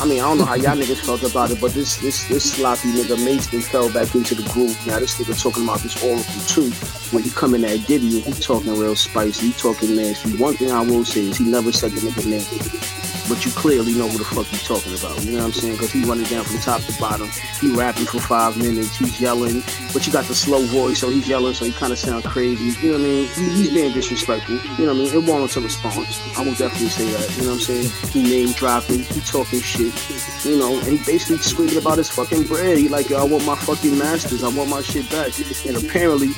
I 0.00 0.06
mean, 0.06 0.20
I 0.20 0.28
don't 0.28 0.38
know 0.38 0.44
how 0.44 0.54
y'all 0.54 0.76
niggas 0.76 1.04
felt 1.04 1.24
about 1.28 1.50
it, 1.50 1.60
but 1.60 1.72
this 1.72 1.96
this 1.96 2.28
this 2.28 2.52
sloppy 2.52 2.88
nigga 2.92 3.22
Mason 3.24 3.60
fell 3.60 3.92
back 3.92 4.14
into 4.14 4.36
the 4.36 4.48
groove. 4.50 4.78
Now 4.86 5.00
this 5.00 5.18
nigga 5.20 5.40
talking 5.42 5.64
about 5.64 5.80
this 5.80 6.00
Oracle 6.04 6.40
too. 6.46 6.70
When 7.10 7.24
he 7.24 7.30
coming 7.30 7.64
at 7.64 7.84
Diddy 7.86 8.20
he 8.20 8.32
talking 8.34 8.78
real 8.78 8.94
spicy, 8.94 9.48
he 9.48 9.52
talking 9.54 9.96
nasty. 9.96 10.36
One 10.36 10.54
thing 10.54 10.70
I 10.70 10.82
will 10.82 11.04
say 11.04 11.22
is 11.22 11.38
he 11.38 11.50
never 11.50 11.72
said 11.72 11.90
the 11.92 12.00
nigga 12.00 12.26
name. 12.26 13.07
But 13.28 13.44
you 13.44 13.50
clearly 13.52 13.92
know 13.92 14.08
who 14.08 14.18
the 14.18 14.24
fuck 14.24 14.46
he's 14.46 14.66
talking 14.66 14.94
about. 14.96 15.22
You 15.24 15.32
know 15.32 15.38
what 15.38 15.46
I'm 15.46 15.52
saying? 15.52 15.74
Because 15.74 15.92
he 15.92 16.04
running 16.04 16.24
down 16.24 16.44
from 16.44 16.58
top 16.60 16.80
to 16.82 16.98
bottom. 16.98 17.28
He 17.60 17.74
rapping 17.74 18.06
for 18.06 18.20
five 18.20 18.56
minutes. 18.56 18.96
He's 18.96 19.20
yelling, 19.20 19.62
but 19.92 20.06
you 20.06 20.12
got 20.12 20.24
the 20.24 20.34
slow 20.34 20.62
voice, 20.66 21.00
so 21.00 21.10
he's 21.10 21.28
yelling, 21.28 21.54
so 21.54 21.64
he 21.64 21.72
kind 21.72 21.92
of 21.92 21.98
sound 21.98 22.24
crazy. 22.24 22.72
You 22.80 22.92
know 22.92 22.98
what 22.98 23.04
I 23.04 23.04
mean? 23.04 23.28
He, 23.28 23.48
he's 23.50 23.70
being 23.70 23.92
disrespectful. 23.92 24.56
You 24.56 24.86
know 24.86 24.94
what 24.94 25.10
I 25.10 25.14
mean? 25.14 25.24
It 25.24 25.28
warrants 25.28 25.56
a 25.56 25.60
response. 25.60 26.38
I 26.38 26.44
will 26.44 26.54
definitely 26.54 26.88
say 26.88 27.10
that. 27.12 27.36
You 27.36 27.42
know 27.44 27.50
what 27.50 27.54
I'm 27.54 27.60
saying? 27.60 27.90
He 28.12 28.22
name 28.22 28.52
dropping. 28.52 29.00
He 29.00 29.20
talking 29.20 29.60
shit. 29.60 29.92
You 30.44 30.58
know, 30.58 30.78
and 30.78 30.98
he 30.98 31.04
basically 31.04 31.38
screaming 31.38 31.76
about 31.76 31.98
his 31.98 32.08
fucking 32.08 32.44
bread. 32.44 32.78
He 32.78 32.88
like, 32.88 33.10
yo, 33.10 33.18
I 33.18 33.24
want 33.24 33.44
my 33.44 33.56
fucking 33.56 33.98
masters. 33.98 34.42
I 34.42 34.48
want 34.48 34.70
my 34.70 34.80
shit 34.82 35.08
back. 35.10 35.32
And 35.66 35.76
apparently, 35.76 36.28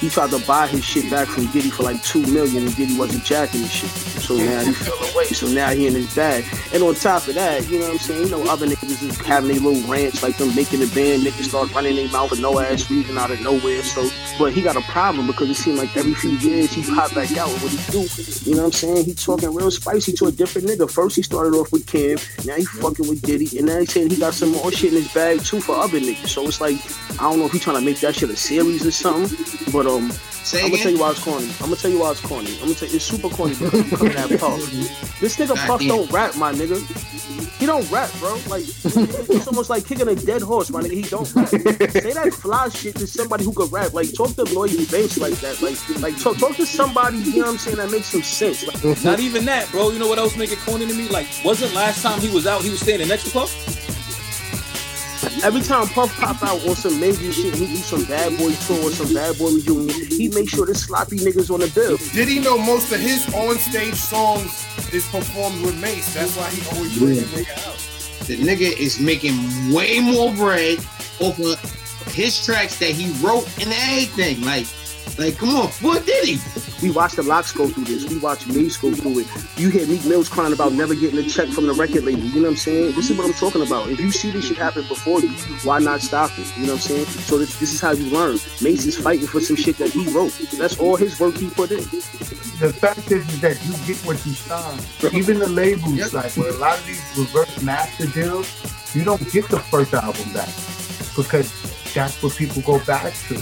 he 0.00 0.08
tried 0.08 0.30
to 0.30 0.38
buy 0.46 0.66
his 0.66 0.84
shit 0.84 1.10
back 1.10 1.28
from 1.28 1.46
Diddy 1.46 1.70
for 1.70 1.82
like 1.82 2.02
two 2.02 2.22
million, 2.26 2.66
and 2.66 2.76
Diddy 2.76 2.96
wasn't 2.98 3.24
jacking 3.24 3.60
his 3.60 3.72
shit. 3.72 3.90
So 3.90 4.36
now 4.36 4.64
he 4.64 4.72
fell 4.72 5.14
away. 5.14 5.24
So 5.26 5.46
now 5.48 5.70
he 5.70 5.86
in 5.86 5.94
his 5.94 6.14
bag. 6.14 6.44
And 6.72 6.82
on 6.82 6.94
top 6.94 7.26
of 7.28 7.34
that, 7.34 7.68
you 7.68 7.78
know 7.78 7.86
what 7.86 7.92
I'm 7.92 7.98
saying? 7.98 8.22
You 8.24 8.30
know, 8.30 8.50
other 8.50 8.66
niggas 8.66 9.02
is 9.02 9.18
having 9.18 9.50
their 9.50 9.60
little 9.60 9.90
rants, 9.90 10.22
like 10.22 10.36
them 10.36 10.54
making 10.54 10.80
the 10.80 10.86
band, 10.94 11.22
niggas 11.22 11.48
start 11.48 11.72
running 11.74 11.96
their 11.96 12.08
mouth 12.08 12.30
with 12.30 12.40
no 12.40 12.58
ass 12.58 12.90
reason 12.90 13.18
out 13.18 13.30
of 13.30 13.40
nowhere. 13.40 13.82
So, 13.82 14.08
but 14.38 14.52
he 14.52 14.62
got 14.62 14.76
a 14.76 14.82
problem 14.82 15.26
because 15.26 15.50
it 15.50 15.54
seemed 15.54 15.78
like 15.78 15.96
every 15.96 16.14
few 16.14 16.30
years 16.30 16.72
he 16.72 16.82
pop 16.82 17.14
back 17.14 17.36
out 17.36 17.48
with 17.52 17.62
what 17.62 17.72
he 17.72 17.92
do. 17.92 18.50
You 18.50 18.56
know 18.56 18.64
what 18.64 18.66
I'm 18.66 18.72
saying? 18.72 19.04
He 19.04 19.14
talking 19.14 19.52
real 19.54 19.70
spicy 19.70 20.12
to 20.14 20.26
a 20.26 20.32
different 20.32 20.68
nigga. 20.68 20.90
First 20.90 21.16
he 21.16 21.22
started 21.22 21.54
off 21.56 21.72
with 21.72 21.86
Kim, 21.86 22.18
now 22.44 22.56
he 22.56 22.64
fucking 22.64 23.08
with 23.08 23.22
Diddy, 23.22 23.58
and 23.58 23.66
now 23.66 23.78
he 23.78 23.86
saying 23.86 24.10
he 24.10 24.16
got 24.16 24.34
some 24.34 24.52
more 24.52 24.70
shit 24.72 24.92
in 24.92 25.02
his 25.02 25.12
bag 25.12 25.40
too 25.40 25.60
for 25.60 25.76
other 25.76 26.00
niggas. 26.00 26.28
So 26.28 26.46
it's 26.46 26.60
like 26.60 26.76
I 27.20 27.30
don't 27.30 27.38
know 27.38 27.46
if 27.46 27.52
he 27.52 27.58
trying 27.58 27.78
to 27.78 27.84
make 27.84 28.00
that 28.00 28.16
shit 28.16 28.30
a 28.30 28.36
series 28.36 28.84
or 28.84 28.90
something, 28.90 29.36
but 29.72 29.83
um. 29.86 30.10
Say 30.44 30.62
I'm 30.62 30.70
gonna 30.70 30.82
tell 30.82 30.92
you 30.92 30.98
why 30.98 31.10
it's 31.10 31.24
corny. 31.24 31.48
I'm 31.60 31.70
gonna 31.70 31.76
tell 31.76 31.90
you 31.90 32.00
why 32.00 32.10
it's 32.10 32.20
corny. 32.20 32.52
I'm 32.56 32.60
gonna 32.60 32.74
tell 32.74 32.88
you 32.88 32.96
it's 32.96 33.04
super 33.04 33.30
corny 33.30 33.54
because 33.54 33.90
you 33.90 33.96
coming 33.96 34.14
at 34.14 34.28
Puff. 34.38 34.60
This 35.18 35.36
nigga 35.36 35.48
God 35.48 35.66
Puff 35.66 35.80
damn. 35.80 35.88
don't 35.88 36.12
rap, 36.12 36.36
my 36.36 36.52
nigga. 36.52 36.78
He 37.58 37.64
don't 37.64 37.90
rap, 37.90 38.10
bro. 38.18 38.34
Like 38.48 38.64
it's 38.64 39.46
almost 39.46 39.70
like 39.70 39.86
kicking 39.86 40.06
a 40.06 40.14
dead 40.14 40.42
horse, 40.42 40.68
my 40.68 40.82
nigga. 40.82 40.92
He 40.92 41.02
don't 41.02 41.34
rap. 41.34 41.48
Say 41.48 42.12
that 42.12 42.34
fly 42.34 42.68
shit 42.68 42.96
to 42.96 43.06
somebody 43.06 43.44
who 43.44 43.54
could 43.54 43.72
rap. 43.72 43.94
Like 43.94 44.12
talk 44.14 44.34
to 44.34 44.44
Lloyd 44.44 44.76
Banks 44.90 45.16
like 45.16 45.32
that. 45.40 45.62
Like 45.62 45.78
like 46.00 46.20
talk 46.20 46.36
talk 46.36 46.56
to 46.56 46.66
somebody, 46.66 47.16
you 47.18 47.36
know 47.36 47.46
what 47.46 47.48
I'm 47.52 47.58
saying, 47.58 47.78
that 47.78 47.90
makes 47.90 48.06
some 48.06 48.22
sense. 48.22 48.66
Like, 48.66 49.02
Not 49.02 49.20
even 49.20 49.46
that, 49.46 49.70
bro. 49.70 49.90
You 49.90 49.98
know 49.98 50.08
what 50.08 50.18
else 50.18 50.36
make 50.36 50.52
it 50.52 50.58
corny 50.58 50.86
to 50.86 50.94
me? 50.94 51.08
Like, 51.08 51.26
wasn't 51.42 51.72
last 51.74 52.02
time 52.02 52.20
he 52.20 52.28
was 52.34 52.46
out, 52.46 52.60
he 52.62 52.68
was 52.68 52.80
standing 52.80 53.08
next 53.08 53.24
to 53.24 53.30
Puff? 53.30 53.50
Every 55.42 55.60
time 55.60 55.86
Puff 55.88 56.14
pop 56.18 56.42
out 56.42 56.66
on 56.66 56.74
some 56.74 56.98
major 57.00 57.32
shit, 57.32 57.54
he 57.54 57.66
do 57.66 57.76
some 57.76 58.04
bad 58.04 58.36
boy 58.38 58.52
tour, 58.66 58.84
or 58.84 58.90
some 58.90 59.12
bad 59.14 59.36
boy 59.38 59.50
reunion, 59.50 59.90
he 60.10 60.28
make 60.28 60.48
sure 60.48 60.66
the 60.66 60.74
sloppy 60.74 61.16
niggas 61.16 61.52
on 61.52 61.60
the 61.60 61.68
bill. 61.74 61.96
Did 62.12 62.28
he 62.28 62.40
know 62.40 62.58
most 62.58 62.92
of 62.92 63.00
his 63.00 63.32
on 63.34 63.56
stage 63.58 63.94
songs 63.94 64.66
is 64.92 65.06
performed 65.08 65.62
with 65.62 65.80
Mase? 65.80 66.14
That's 66.14 66.36
why 66.36 66.48
he 66.50 66.76
always 66.76 66.98
bring 66.98 67.18
a 67.18 67.22
nigga 67.22 67.68
out. 67.68 68.26
The 68.26 68.36
nigga 68.38 68.78
is 68.78 69.00
making 69.00 69.36
way 69.72 70.00
more 70.00 70.32
bread 70.34 70.78
off 71.20 71.38
of 71.38 71.60
his 72.12 72.44
tracks 72.44 72.78
that 72.78 72.90
he 72.90 73.12
wrote 73.24 73.46
and 73.60 73.72
everything. 73.72 74.42
Like, 74.42 74.66
like, 75.16 75.36
come 75.36 75.50
on, 75.50 75.68
what 75.80 76.04
did 76.04 76.26
he? 76.26 76.38
We 76.82 76.90
watched 76.90 77.16
the 77.16 77.22
LOX 77.22 77.52
go 77.52 77.68
through 77.68 77.84
this. 77.84 78.08
We 78.08 78.18
watched 78.18 78.48
Mase 78.48 78.76
go 78.76 78.92
through 78.92 79.20
it. 79.20 79.26
You 79.56 79.70
hear 79.70 79.86
Meek 79.86 80.04
Mills 80.04 80.28
crying 80.28 80.52
about 80.52 80.72
never 80.72 80.94
getting 80.94 81.18
a 81.18 81.22
check 81.22 81.48
from 81.48 81.66
the 81.66 81.72
record 81.72 82.04
label. 82.04 82.22
You 82.22 82.40
know 82.40 82.42
what 82.42 82.48
I'm 82.50 82.56
saying? 82.56 82.96
This 82.96 83.10
is 83.10 83.16
what 83.16 83.26
I'm 83.26 83.32
talking 83.32 83.62
about. 83.62 83.88
If 83.88 84.00
you 84.00 84.10
see 84.10 84.32
this 84.32 84.48
shit 84.48 84.56
happen 84.56 84.82
before 84.88 85.20
you, 85.20 85.30
why 85.62 85.78
not 85.78 86.00
stop 86.00 86.30
it? 86.36 86.46
You 86.56 86.66
know 86.66 86.72
what 86.74 86.90
I'm 86.90 87.04
saying? 87.04 87.06
So 87.06 87.38
this, 87.38 87.58
this 87.60 87.72
is 87.72 87.80
how 87.80 87.92
you 87.92 88.10
learn. 88.10 88.38
Mase 88.60 88.86
is 88.86 88.98
fighting 88.98 89.26
for 89.26 89.40
some 89.40 89.56
shit 89.56 89.78
that 89.78 89.90
he 89.90 90.08
wrote. 90.10 90.32
That's 90.58 90.78
all 90.80 90.96
his 90.96 91.18
work 91.20 91.36
he 91.36 91.48
put 91.48 91.70
in. 91.70 91.78
the 91.78 92.74
fact 92.76 93.10
is, 93.12 93.26
is 93.28 93.40
that 93.40 93.64
you 93.64 93.72
get 93.86 93.96
what 94.04 94.24
you 94.26 94.32
sign. 94.32 94.78
Even 95.14 95.38
the 95.38 95.48
labels, 95.48 96.12
like 96.12 96.36
with 96.36 96.56
a 96.56 96.58
lot 96.58 96.76
of 96.76 96.86
these 96.86 97.02
reverse 97.16 97.62
master 97.62 98.06
deals, 98.06 98.50
you 98.94 99.04
don't 99.04 99.20
get 99.32 99.48
the 99.48 99.60
first 99.60 99.94
album 99.94 100.32
back 100.32 100.48
because 101.16 101.52
that's 101.94 102.20
what 102.20 102.34
people 102.34 102.62
go 102.62 102.84
back 102.84 103.14
to. 103.28 103.40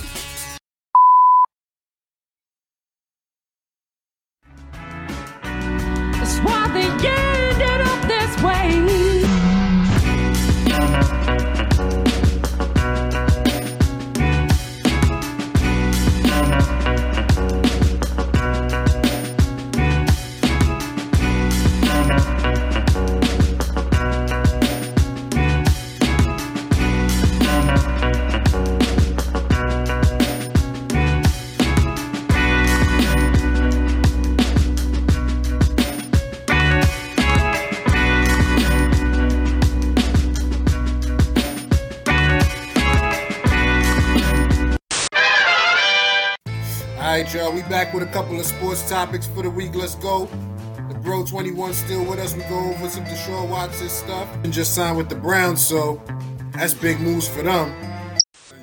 Right, 47.32 47.44
y'all. 47.44 47.52
We 47.52 47.62
back 47.62 47.94
with 47.94 48.02
a 48.02 48.12
couple 48.12 48.38
of 48.38 48.44
sports 48.44 48.86
topics 48.90 49.26
for 49.26 49.42
the 49.42 49.48
week. 49.48 49.74
Let's 49.74 49.94
go. 49.94 50.26
The 50.88 50.94
Bro 51.02 51.24
21 51.26 51.72
still 51.72 52.04
with 52.04 52.18
us. 52.18 52.34
We 52.34 52.42
go 52.42 52.58
over 52.58 52.88
some 52.90 53.04
Deshaun 53.04 53.48
Watson 53.48 53.88
stuff 53.88 54.28
and 54.44 54.52
just 54.52 54.74
signed 54.74 54.98
with 54.98 55.08
the 55.08 55.14
Browns, 55.14 55.66
so 55.66 56.02
that's 56.52 56.74
big 56.74 57.00
moves 57.00 57.26
for 57.26 57.42
them. 57.42 57.72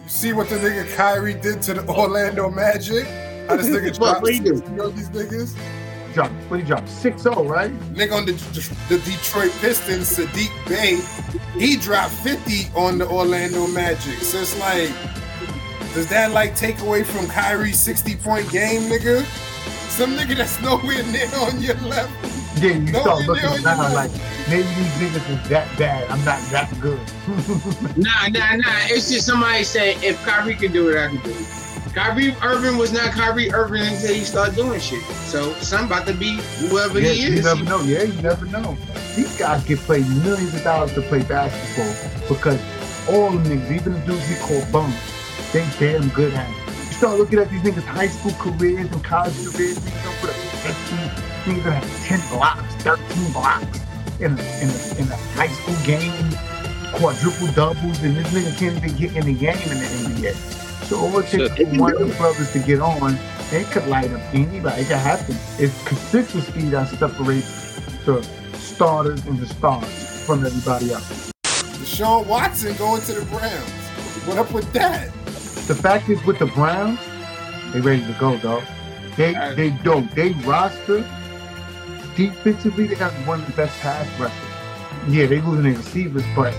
You 0.04 0.10
see 0.10 0.34
what 0.34 0.50
the 0.50 0.58
nigga 0.58 0.94
Kyrie 0.96 1.34
did 1.34 1.64
to 1.64 1.76
the 1.76 1.88
Orlando 1.88 2.52
Magic? 2.52 3.08
How 3.48 3.56
this 3.56 3.68
nigga 3.68 3.86
What, 4.00 4.12
dropped 4.12 4.22
what 4.22 4.34
he 4.34 4.40
do? 4.40 4.58
60 4.58 4.80
on 4.80 4.96
these 4.96 5.10
niggas? 5.10 5.56
Drop, 6.14 6.32
what 6.50 6.60
he 6.60 6.66
dropped? 6.66 6.88
6-0, 6.88 7.50
right? 7.50 7.72
Nigga 7.94 8.14
on 8.14 8.26
the, 8.26 8.34
the 8.90 9.00
Detroit 9.00 9.52
Pistons, 9.62 10.16
Saddiq 10.16 10.52
Bey, 10.68 11.00
he 11.60 11.76
dropped 11.76 12.14
50 12.14 12.68
on 12.76 13.00
the 13.00 13.08
Orlando 13.08 13.66
Magic. 13.68 14.20
So 14.20 14.40
it's 14.40 14.60
like, 14.60 14.92
does 16.00 16.08
that 16.08 16.32
like 16.32 16.56
take 16.56 16.80
away 16.80 17.04
from 17.04 17.28
Kyrie's 17.28 17.78
60 17.78 18.16
point 18.16 18.50
game, 18.50 18.84
nigga? 18.84 19.22
Some 19.90 20.16
nigga 20.16 20.38
that's 20.38 20.62
nowhere 20.62 21.04
near 21.12 21.28
on 21.42 21.62
your 21.62 21.76
level. 21.76 22.10
Then 22.56 22.88
you 22.88 22.94
No, 22.94 23.02
start 23.02 23.22
you 23.24 23.28
looking 23.28 23.44
know, 23.44 23.56
around 23.66 23.78
you 23.84 23.90
know. 23.90 23.94
like, 23.96 24.12
maybe 24.48 24.64
these 24.80 24.96
niggas 24.96 25.44
is 25.44 25.50
that 25.50 25.68
bad. 25.78 26.10
I'm 26.10 26.24
not 26.24 26.40
that 26.52 26.72
good. 26.80 27.00
Nah, 27.98 28.28
nah, 28.30 28.56
nah. 28.56 28.88
It's 28.88 29.12
just 29.12 29.26
somebody 29.28 29.66
said 29.66 30.02
if 30.02 30.24
Kyrie 30.24 30.56
can 30.56 30.72
do 30.72 30.88
it, 30.88 30.98
I 30.98 31.08
can 31.10 31.22
do 31.22 31.32
it. 31.32 31.94
Kyrie 31.94 32.34
Irving 32.44 32.78
was 32.78 32.94
not 32.94 33.12
Kyrie 33.12 33.52
Irving 33.52 33.82
until 33.82 34.14
he 34.14 34.22
started 34.22 34.56
doing 34.56 34.80
shit. 34.80 35.04
So 35.04 35.52
some 35.56 35.88
about 35.88 36.08
to 36.08 36.14
be 36.14 36.40
whoever 36.70 37.02
yeah, 37.02 37.10
he 37.12 37.36
you 37.36 37.42
never 37.42 37.64
know. 37.66 37.82
Yeah, 37.82 38.04
you 38.04 38.22
never 38.22 38.46
know. 38.46 38.78
These 39.18 39.38
guys 39.38 39.66
get 39.66 39.80
paid 39.86 40.08
millions 40.24 40.54
of 40.54 40.64
dollars 40.64 40.94
to 40.94 41.02
play 41.02 41.24
basketball 41.24 42.30
because 42.30 42.62
all 43.10 43.32
the 43.32 43.50
niggas, 43.50 43.72
even 43.72 43.94
the 43.96 44.00
dudes 44.06 44.30
we 44.30 44.36
call 44.36 44.64
bums, 44.72 44.96
they 45.52 45.68
damn 45.80 46.10
good 46.10 46.34
at 46.34 46.50
it. 46.50 46.68
You 46.68 46.94
start 46.94 47.18
looking 47.18 47.40
at 47.40 47.50
these 47.50 47.62
niggas' 47.62 47.84
high 47.84 48.08
school 48.08 48.34
careers 48.34 48.92
and 48.92 49.04
college 49.04 49.34
careers, 49.34 49.80
niggas 49.80 50.04
don't 50.04 50.18
put 50.18 50.30
up 50.30 50.36
15, 50.36 50.98
niggas 51.46 51.64
that 51.64 51.84
have 51.84 52.06
10 52.06 52.38
blocks, 52.38 52.76
13 52.84 53.32
blocks 53.32 53.80
in 54.20 54.38
a, 54.38 54.44
in 54.62 54.70
a, 54.70 55.02
in 55.02 55.08
a 55.12 55.16
high 55.34 55.48
school 55.48 55.76
game, 55.86 56.30
quadruple 56.94 57.48
doubles, 57.54 58.04
and 58.04 58.16
this 58.16 58.28
nigga 58.34 58.58
can't 58.60 58.78
even 58.78 58.96
get 58.96 59.16
in 59.16 59.26
the 59.26 59.34
game 59.34 59.58
in 59.72 59.80
the 59.80 60.30
NBA. 60.30 60.60
So 60.86 60.98
all 60.98 61.20
it 61.20 61.28
takes 61.28 61.56
Shit. 61.56 61.68
for 61.70 61.80
one 61.80 61.94
of 61.94 62.08
the 62.08 62.16
brothers 62.16 62.52
to 62.54 62.60
get 62.60 62.82
on, 62.82 63.18
they 63.50 63.64
could 63.64 63.88
light 63.88 64.12
up 64.12 64.22
anybody. 64.34 64.82
It 64.82 64.88
can 64.88 65.00
happen. 65.00 65.36
It's 65.58 65.88
consistency 65.88 66.70
that 66.70 66.90
separates 66.90 67.80
the 68.06 68.22
starters 68.54 69.26
and 69.26 69.40
the 69.40 69.48
stars 69.48 70.26
from 70.26 70.46
everybody 70.46 70.94
else. 70.94 71.32
Deshaun 71.44 72.28
Watson 72.28 72.76
going 72.78 73.02
to 73.02 73.14
the 73.14 73.26
Browns. 73.26 73.70
What 74.28 74.38
up 74.38 74.52
with 74.52 74.72
that? 74.74 75.10
The 75.70 75.76
fact 75.76 76.10
is, 76.10 76.20
with 76.26 76.40
the 76.40 76.48
Browns, 76.48 77.00
they 77.72 77.80
ready 77.80 78.02
to 78.02 78.18
go, 78.20 78.36
dog. 78.40 78.64
They 79.16 79.34
they 79.56 79.70
don't. 79.84 80.10
They 80.16 80.32
roster 80.42 81.02
defensively. 82.16 82.88
They 82.88 82.96
got 82.96 83.14
one 83.28 83.42
of 83.42 83.46
the 83.46 83.54
best 83.54 83.80
pass 83.82 84.08
rushers. 84.20 84.36
Yeah, 85.08 85.28
they 85.28 85.42
losing 85.42 85.66
their 85.66 85.74
receivers, 85.74 86.24
but 86.36 86.56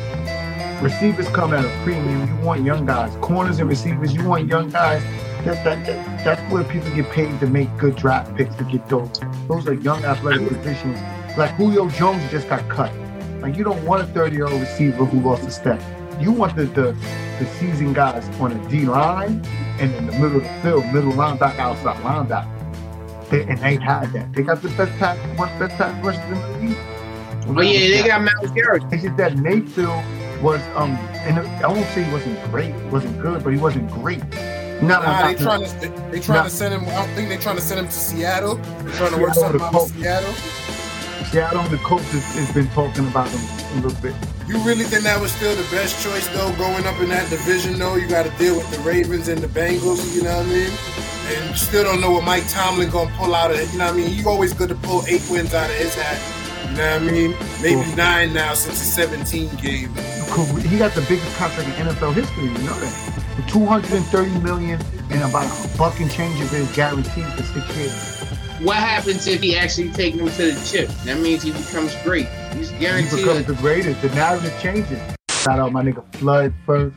receivers 0.81 1.27
come 1.31 1.53
at 1.55 1.65
a 1.65 1.83
premium. 1.83 2.29
You 2.29 2.47
want 2.47 2.63
young 2.63 2.87
guys, 2.87 3.13
corners 3.17 3.59
and 3.59 3.69
receivers. 3.69 4.15
You 4.15 4.29
want 4.29 4.47
young 4.47 4.71
guys. 4.71 5.03
That, 5.45 5.65
that, 5.65 5.85
that, 5.87 6.25
that's 6.25 6.53
where 6.53 6.63
people 6.63 6.95
get 6.95 7.11
paid 7.11 7.41
to 7.41 7.49
make 7.49 7.77
good 7.79 7.97
draft 7.97 8.37
picks 8.37 8.55
to 8.57 8.65
get 8.65 8.89
those. 8.89 9.21
Those 9.49 9.67
are 9.67 9.75
young 9.75 10.05
athletic 10.05 10.47
positions. 10.47 11.01
Like 11.37 11.51
Julio 11.57 11.89
Jones 11.89 12.23
just 12.31 12.49
got 12.49 12.69
cut. 12.69 12.95
Like 13.41 13.57
you 13.57 13.65
don't 13.65 13.85
want 13.85 14.03
a 14.03 14.07
30 14.07 14.37
year 14.37 14.47
old 14.47 14.61
receiver 14.61 15.05
who 15.05 15.19
lost 15.19 15.43
a 15.49 15.51
step. 15.51 15.83
You 16.21 16.33
want 16.33 16.57
the 16.57 16.65
the, 16.65 16.93
the 17.39 17.47
seasoned 17.59 17.95
guys 17.95 18.29
on 18.41 18.61
the 18.63 18.69
D 18.69 18.85
line 18.87 19.43
and 19.79 19.95
in 19.95 20.07
the 20.07 20.13
middle 20.13 20.37
of 20.39 20.43
the 20.43 20.61
field, 20.63 20.85
middle 20.93 21.13
linebacker, 21.13 21.59
outside 21.59 21.97
linebacker. 22.03 22.57
They, 23.31 23.45
and 23.45 23.59
they 23.59 23.77
had 23.77 24.13
that. 24.13 24.33
They 24.33 24.43
got 24.43 24.61
the 24.61 24.69
best 24.71 24.99
pass, 24.99 25.17
one 25.39 25.49
of 25.51 25.59
the 25.59 25.67
best 25.69 25.79
pass 25.79 26.05
rushers 26.05 26.23
in 26.25 26.35
the 26.35 26.69
league. 26.69 27.55
But 27.55 27.67
yeah, 27.67 28.03
they 28.03 28.09
got 28.09 28.23
Myles 28.23 28.51
Garrett. 28.53 28.83
It's 28.93 29.03
just 29.05 29.17
that 29.17 29.37
Mayfield 29.39 30.03
was 30.43 30.61
um, 30.75 30.93
and 31.27 31.39
I 31.39 31.69
won't 31.69 31.87
say 31.91 32.03
he 32.05 32.13
wasn't 32.13 32.43
great, 32.51 32.75
wasn't 32.93 33.21
good, 33.21 33.43
but 33.45 33.53
he 33.53 33.59
wasn't 33.59 33.91
great. 33.91 34.23
No, 34.83 34.99
Nah, 35.01 35.27
they 35.27 35.35
trying 35.35 35.65
to 35.65 35.71
they, 35.81 35.89
they 36.11 36.21
trying 36.21 36.39
Nah. 36.39 36.45
to 36.45 36.51
send 36.51 36.73
him. 36.75 36.85
I 36.89 37.05
don't 37.07 37.15
think 37.15 37.29
they 37.29 37.37
trying 37.37 37.57
to 37.57 37.63
send 37.63 37.81
him 37.81 37.87
to 37.87 37.93
Seattle. 37.93 38.55
They're 38.57 38.93
trying 38.95 39.13
to 39.13 39.19
work 39.19 39.35
Seattle, 39.35 39.43
something 39.43 39.59
the 39.59 39.65
out 39.65 39.73
Colts. 39.73 39.93
with 39.93 40.03
Seattle. 40.03 40.35
Seattle 41.31 41.61
and 41.61 41.71
the 41.71 41.79
coach 41.79 42.03
has, 42.11 42.25
has 42.35 42.53
been 42.53 42.67
talking 42.71 43.07
about 43.07 43.29
him 43.29 43.39
a 43.39 43.87
little 43.87 44.03
bit. 44.03 44.15
You 44.49 44.59
really 44.67 44.83
think 44.83 45.05
that 45.05 45.21
was 45.21 45.31
still 45.31 45.55
the 45.55 45.63
best 45.71 46.03
choice 46.03 46.27
though, 46.35 46.51
going 46.59 46.85
up 46.87 46.99
in 47.01 47.09
that 47.11 47.31
division 47.31 47.79
though? 47.79 47.95
You 47.95 48.09
got 48.09 48.27
to 48.27 48.37
deal 48.37 48.57
with 48.57 48.69
the 48.75 48.83
Ravens 48.83 49.29
and 49.29 49.39
the 49.39 49.47
Bengals. 49.47 50.03
You 50.17 50.25
know 50.25 50.37
what 50.39 50.47
I 50.47 50.51
mean? 50.51 50.73
And 51.31 51.51
you 51.51 51.55
still 51.55 51.85
don't 51.85 52.01
know 52.01 52.11
what 52.11 52.25
Mike 52.25 52.43
Tomlin 52.49 52.91
gonna 52.91 53.15
pull 53.17 53.33
out 53.33 53.53
of 53.53 53.59
it. 53.61 53.71
You 53.71 53.79
know 53.79 53.87
what 53.87 53.95
I 53.95 53.99
mean? 53.99 54.13
You 54.13 54.29
always 54.29 54.53
good 54.53 54.71
to 54.71 54.75
pull 54.75 55.07
eight 55.07 55.23
wins 55.31 55.55
out 55.55 55.71
of 55.71 55.77
his 55.77 55.95
hat. 55.95 56.19
You 56.71 56.77
know 56.77 56.99
what 56.99 57.03
I 57.03 57.13
mean? 57.13 57.37
Maybe 57.63 57.95
nine 57.95 58.35
now 58.35 58.55
since 58.55 58.81
the 58.81 58.87
17 59.07 59.55
game. 59.63 59.95
He 60.67 60.79
got 60.79 60.99
the 60.99 61.07
biggest 61.09 61.37
contract 61.37 61.69
in 61.79 61.87
NFL 61.87 62.15
history. 62.15 62.43
You 62.43 62.67
know 62.67 62.75
that. 62.75 63.23
The 63.37 63.43
230 63.53 64.41
million 64.41 64.81
and 65.11 65.23
about 65.23 65.47
a 65.47 65.79
buck 65.79 66.01
and 66.01 66.11
change 66.11 66.41
of 66.41 66.53
it 66.53 66.59
is 66.59 66.75
guaranteed 66.75 67.25
for 67.39 67.43
six 67.45 67.77
years. 67.77 68.20
What 68.63 68.77
happens 68.77 69.27
if 69.27 69.41
he 69.41 69.57
actually 69.57 69.89
takes 69.89 70.19
him 70.19 70.29
to 70.29 70.53
the 70.53 70.71
chip? 70.71 70.91
That 71.05 71.19
means 71.19 71.43
he 71.43 71.51
becomes 71.51 71.97
great. 72.05 72.29
He's 72.53 72.71
guaranteed. 72.73 73.21
He 73.21 73.25
becomes 73.25 73.47
the 73.47 73.55
greatest. 73.55 74.03
The 74.03 74.11
narrative 74.11 74.55
changes. 74.61 75.01
Shout 75.31 75.59
out 75.59 75.73
my 75.73 75.83
nigga 75.83 76.05
Flood 76.17 76.53
first. 76.67 76.95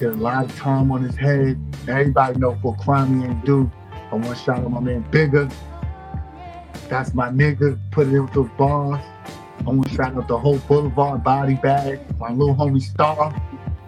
Did 0.00 0.08
a 0.08 0.14
lot 0.14 0.46
of 0.46 0.56
time 0.56 0.90
on 0.90 1.04
his 1.04 1.14
head. 1.14 1.60
Everybody 1.86 2.40
know 2.40 2.58
for 2.60 2.74
crime 2.74 3.20
he 3.20 3.28
ain't 3.28 3.44
do. 3.44 3.70
I 4.10 4.16
want 4.16 4.26
to 4.26 4.34
shout 4.34 4.58
out 4.58 4.70
my 4.72 4.80
man 4.80 5.06
Bigger. 5.12 5.48
That's 6.88 7.14
my 7.14 7.28
nigga. 7.28 7.78
Put 7.92 8.08
it 8.08 8.14
in 8.14 8.24
with 8.24 8.34
those 8.34 8.50
bars. 8.58 9.00
I 9.60 9.70
want 9.70 9.86
to 9.86 9.94
shout 9.94 10.16
out 10.16 10.26
the 10.26 10.36
whole 10.36 10.58
Boulevard 10.58 11.22
body 11.22 11.54
bag. 11.54 12.00
My 12.18 12.32
little 12.32 12.56
homie 12.56 12.82
Star. 12.82 13.32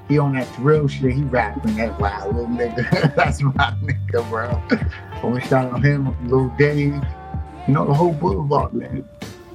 He 0.07 0.19
on 0.19 0.35
that 0.35 0.47
drill 0.55 0.87
shit. 0.87 1.14
He 1.14 1.23
rapping 1.25 1.75
that 1.79 1.99
wild 1.99 2.37
little 2.37 2.49
nigga. 2.49 3.12
That's 3.17 3.43
my 3.43 3.75
nigga, 3.83 4.29
bro. 4.29 4.62
To 5.33 5.41
shout 5.41 5.73
out 5.73 5.83
him, 5.83 6.15
Lil 6.29 6.49
Dave. 6.59 7.03
You 7.67 7.75
know, 7.75 7.87
the 7.87 7.95
whole 7.95 8.13
Boulevard, 8.13 8.75
man. 8.75 9.09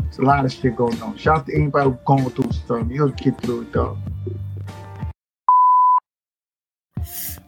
It's 0.07 0.17
a 0.17 0.23
lot 0.23 0.43
of 0.43 0.51
shit 0.51 0.75
going 0.75 0.99
on. 1.01 1.15
Shout 1.17 1.39
out 1.39 1.45
to 1.47 1.55
anybody 1.55 1.95
going 2.05 2.29
through 2.31 2.51
something. 2.51 2.89
You'll 2.89 3.09
get 3.09 3.39
through 3.41 3.61
it, 3.61 3.73
though. 3.73 3.97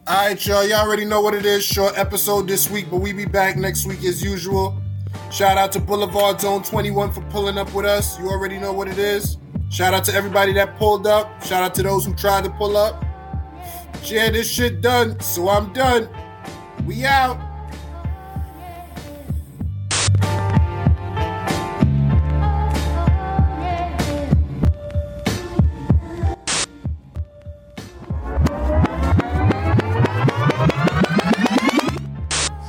All 0.06 0.26
right, 0.28 0.46
y'all. 0.46 0.64
Y'all 0.64 0.86
already 0.86 1.04
know 1.04 1.20
what 1.20 1.34
it 1.34 1.44
is. 1.44 1.64
Short 1.64 1.98
episode 1.98 2.46
this 2.46 2.70
week, 2.70 2.86
but 2.90 2.98
we 2.98 3.12
be 3.12 3.24
back 3.24 3.56
next 3.56 3.86
week 3.86 4.04
as 4.04 4.22
usual. 4.22 4.80
Shout 5.30 5.58
out 5.58 5.72
to 5.72 5.80
Boulevard 5.80 6.40
Zone 6.40 6.62
21 6.62 7.12
for 7.12 7.22
pulling 7.30 7.58
up 7.58 7.72
with 7.74 7.86
us. 7.86 8.18
You 8.18 8.28
already 8.28 8.58
know 8.58 8.72
what 8.72 8.88
it 8.88 8.98
is. 8.98 9.38
Shout 9.70 9.94
out 9.94 10.04
to 10.04 10.14
everybody 10.14 10.52
that 10.52 10.76
pulled 10.76 11.06
up. 11.06 11.42
Shout 11.42 11.62
out 11.62 11.74
to 11.76 11.82
those 11.82 12.04
who 12.04 12.14
tried 12.14 12.44
to 12.44 12.50
pull 12.50 12.76
up. 12.76 13.04
Yeah, 14.04 14.30
this 14.30 14.50
shit 14.50 14.80
done, 14.80 15.18
so 15.20 15.48
I'm 15.48 15.72
done. 15.72 16.08
We 16.84 17.04
out. 17.04 17.51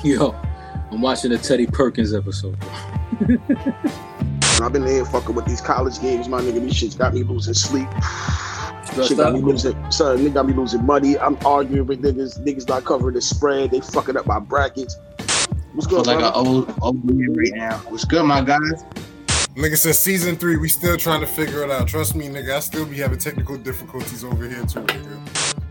Yo, 0.04 0.36
I'm 0.92 1.00
watching 1.00 1.32
the 1.32 1.38
Teddy 1.38 1.66
Perkins 1.66 2.14
episode. 2.14 2.58
I've 4.62 4.74
been 4.74 4.84
there 4.84 5.06
fucking 5.06 5.34
with 5.34 5.46
these 5.46 5.62
college 5.62 6.02
games, 6.02 6.28
my 6.28 6.42
nigga. 6.42 6.60
These 6.60 6.74
shits 6.74 6.98
got 6.98 7.14
me 7.14 7.24
losing 7.24 7.54
sleep. 7.54 7.88
Stressed 8.84 9.08
Shit 9.08 9.18
got 9.18 9.32
me 9.32 9.40
losing, 9.40 9.92
son. 9.92 10.18
Nigga 10.18 10.34
got 10.34 10.46
me 10.46 10.54
losing 10.54 10.86
money. 10.86 11.18
I'm 11.18 11.38
arguing 11.46 11.88
with 11.88 12.02
niggas. 12.02 12.38
Niggas 12.46 12.68
not 12.68 12.84
covering 12.84 13.16
the 13.16 13.22
spread. 13.22 13.72
They 13.72 13.80
fucking 13.80 14.18
up 14.18 14.26
my 14.26 14.40
brackets. 14.40 14.98
What's 15.74 15.88
feel 15.88 16.04
good, 16.04 16.08
like 16.08 16.20
an 16.20 16.34
old 16.34 16.74
old 16.82 17.06
man 17.06 17.34
right 17.34 17.54
now. 17.54 17.78
What's 17.88 18.04
good, 18.04 18.26
my 18.26 18.42
guys? 18.42 18.84
Nigga, 19.56 19.78
says 19.78 20.00
season 20.00 20.36
three, 20.36 20.58
we 20.58 20.68
still 20.68 20.98
trying 20.98 21.22
to 21.22 21.28
figure 21.28 21.64
it 21.64 21.70
out. 21.70 21.88
Trust 21.88 22.16
me, 22.16 22.28
nigga. 22.28 22.56
I 22.56 22.60
still 22.60 22.88
be 22.88 22.98
having 22.98 23.20
technical 23.20 23.56
difficulties 23.56 24.24
over 24.24 24.48
here 24.48 24.66
too, 24.66 24.80
nigga. 24.82 25.20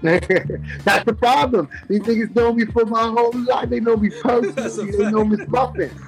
That's 0.84 1.04
the 1.04 1.12
problem. 1.12 1.68
These 1.88 2.02
niggas 2.02 2.36
know 2.36 2.52
me 2.52 2.64
for 2.66 2.86
my 2.86 3.08
whole 3.08 3.32
life. 3.32 3.70
They 3.70 3.80
know 3.80 3.96
me 3.96 4.10
personally. 4.22 4.92
They 4.92 5.10
know 5.10 5.24
me 5.24 5.36
Muffin. 5.48 5.90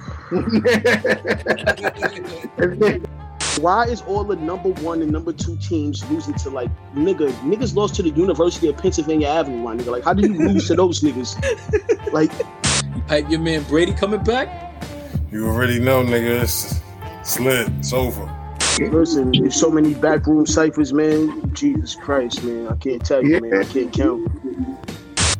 Why 3.61 3.85
is 3.85 4.01
all 4.03 4.23
the 4.23 4.37
number 4.37 4.69
one 4.81 5.01
and 5.01 5.11
number 5.11 5.33
two 5.33 5.57
teams 5.57 6.09
losing 6.09 6.33
to 6.35 6.49
like 6.49 6.69
nigga? 6.93 7.29
Niggas 7.41 7.75
lost 7.75 7.95
to 7.95 8.03
the 8.03 8.09
University 8.09 8.69
of 8.69 8.77
Pennsylvania 8.77 9.27
Avenue, 9.27 9.61
my 9.61 9.75
nigga. 9.75 9.91
Like, 9.91 10.05
how 10.05 10.13
do 10.13 10.25
you 10.25 10.47
lose 10.47 10.67
to 10.67 10.75
those 10.75 11.01
niggas? 11.01 11.35
Like, 12.13 12.31
You 12.95 13.01
hype 13.09 13.29
your 13.29 13.41
man 13.41 13.63
Brady 13.63 13.91
coming 13.93 14.23
back? 14.23 14.71
You 15.29 15.47
already 15.47 15.79
know, 15.79 16.03
nigga. 16.03 16.81
It's 17.25 17.33
slid. 17.33 17.73
It's 17.79 17.91
over. 17.91 18.29
listen, 18.77 19.31
there's 19.31 19.59
so 19.59 19.71
many 19.71 19.95
backroom 19.95 20.45
ciphers, 20.45 20.93
man. 20.93 21.51
Jesus 21.55 21.95
Christ, 21.95 22.43
man. 22.43 22.67
I 22.67 22.75
can't 22.75 23.03
tell 23.03 23.25
you, 23.25 23.41
man. 23.41 23.61
I 23.61 23.63
can't 23.63 23.91
count. 23.91 24.29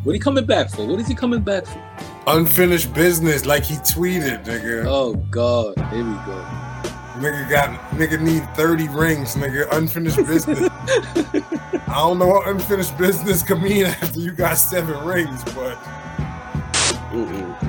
What 0.04 0.13
he 0.13 0.19
coming 0.19 0.48
back 0.48 0.71
for? 0.71 0.84
What 0.88 1.00
is 1.00 1.08
he 1.08 1.13
coming 1.13 1.41
back 1.41 1.67
for? 1.67 1.80
Unfinished 2.26 2.91
business, 2.95 3.45
like 3.45 3.63
he 3.63 3.76
tweeted, 3.76 4.45
nigga. 4.45 4.86
Oh 4.88 5.13
God, 5.30 5.78
here 5.91 6.04
we 6.04 6.15
go. 6.26 6.45
Nigga 7.21 7.50
got 7.52 7.80
nigga 7.91 8.19
need 8.19 8.50
30 8.56 8.88
rings, 8.88 9.36
nigga. 9.36 9.71
Unfinished 9.71 10.17
business. 10.17 10.60
I 10.67 11.98
don't 11.98 12.17
know 12.17 12.30
what 12.30 12.48
unfinished 12.48 12.98
business 12.98 13.43
could 13.43 13.62
mean 13.62 13.86
after 13.86 14.19
you 14.19 14.32
got 14.32 14.56
seven 14.56 15.06
rings, 15.06 15.43
but. 15.54 15.78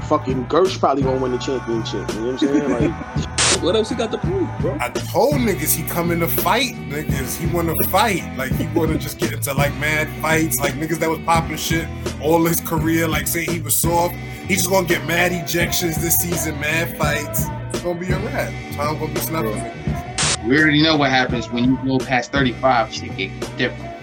Fucking 0.09 0.47
Gersh 0.47 0.79
probably 0.79 1.03
gonna 1.03 1.21
win 1.21 1.33
the 1.33 1.38
championship. 1.38 2.09
You 2.14 2.21
know 2.21 2.33
what 2.33 2.42
I'm 2.42 2.71
saying? 2.71 2.71
Like, 2.71 3.29
what 3.62 3.75
else 3.75 3.88
he 3.88 3.95
got 3.95 4.12
to 4.12 4.19
prove, 4.19 4.49
bro? 4.61 4.77
I 4.81 4.88
told 4.90 5.35
niggas 5.35 5.75
he 5.75 5.83
coming 5.88 6.21
to 6.21 6.29
fight, 6.29 6.75
niggas. 6.88 7.37
He 7.37 7.47
wanna 7.55 7.75
fight. 7.88 8.23
Like 8.37 8.53
he 8.53 8.66
wanna 8.69 8.99
just 9.07 9.19
get 9.19 9.33
into 9.33 9.53
like 9.55 9.75
mad 9.77 10.09
fights, 10.23 10.59
like 10.59 10.75
niggas 10.75 10.99
that 10.99 11.11
was 11.11 11.19
popping 11.21 11.57
shit 11.57 11.88
all 12.23 12.45
his 12.45 12.61
career, 12.61 13.09
like 13.09 13.27
say 13.27 13.45
he 13.45 13.61
was 13.61 13.77
soft. 13.77 14.14
He's 14.49 14.59
just 14.59 14.71
gonna 14.71 14.87
get 14.87 15.05
mad 15.07 15.33
ejections 15.33 15.97
this 15.97 16.14
season, 16.16 16.59
mad 16.61 16.97
fights. 16.97 17.47
It's 17.71 17.81
gonna 17.81 17.99
be 17.99 18.11
a 18.11 18.19
wrap. 18.19 18.53
Tom 18.75 18.99
gonna 18.99 19.12
be 19.12 19.21
snapping 19.21 19.53
niggas. 19.53 20.45
We 20.47 20.61
already 20.61 20.83
know 20.83 20.97
what 20.97 21.11
happens 21.11 21.51
when 21.51 21.64
you 21.64 21.79
go 21.85 21.99
past 21.99 22.31
35. 22.31 22.95
Shit 22.95 23.16
get 23.16 23.59
different. 23.59 23.95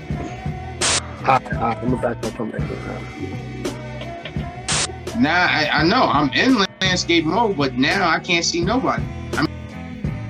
Alright, 1.22 1.54
alright, 1.54 1.78
I'm 1.78 1.90
gonna 1.90 2.02
back 2.02 2.26
up. 2.26 2.52
Back 2.52 2.62
up. 2.62 3.53
Now 5.20 5.46
I, 5.48 5.70
I 5.72 5.84
know 5.84 6.04
I'm 6.04 6.30
in 6.34 6.66
landscape 6.82 7.26
mode, 7.26 7.58
but 7.58 7.76
now 7.76 8.10
I 8.10 8.20
can't 8.20 8.44
see 8.44 8.62
nobody. 8.62 9.04
I 9.34 9.46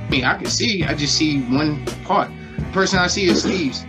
mean, 0.10 0.26
I 0.26 0.38
can 0.38 0.48
see. 0.48 0.84
I 0.84 0.93
just 0.93 1.15
see 1.15 1.41
one 1.43 1.84
part. 2.06 2.30
The 2.58 2.65
person 2.74 3.00
I 3.00 3.08
see 3.08 3.26
is 3.26 3.41
Steve's. 3.43 3.86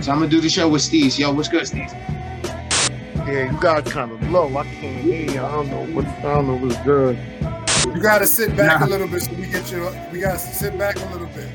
So 0.00 0.10
I'm 0.12 0.18
gonna 0.18 0.28
do 0.28 0.40
the 0.40 0.48
show 0.48 0.68
with 0.68 0.82
Steve's. 0.82 1.18
Yo, 1.18 1.32
what's 1.32 1.48
good, 1.48 1.66
Steve? 1.66 1.90
Yeah, 3.24 3.50
you 3.52 3.60
got 3.60 3.84
kind 3.86 4.10
of 4.10 4.30
low. 4.30 4.48
I 4.56 4.64
can't 4.64 5.00
hear 5.02 5.30
you. 5.30 5.40
I 5.40 5.50
don't 5.52 5.70
know 5.70 5.86
what. 5.94 6.04
I 6.06 6.22
don't 6.22 6.46
know 6.48 6.56
what's 6.56 6.76
good. 6.82 7.16
You 7.94 8.00
gotta 8.00 8.26
sit 8.26 8.56
back 8.56 8.80
Nah. 8.80 8.86
a 8.86 8.88
little 8.88 9.08
bit 9.08 9.22
so 9.22 9.32
we 9.34 9.46
get 9.46 9.70
you. 9.70 9.88
We 10.12 10.20
gotta 10.20 10.38
sit 10.38 10.76
back 10.78 10.96
a 10.96 11.04
little 11.06 11.28
bit. 11.28 11.48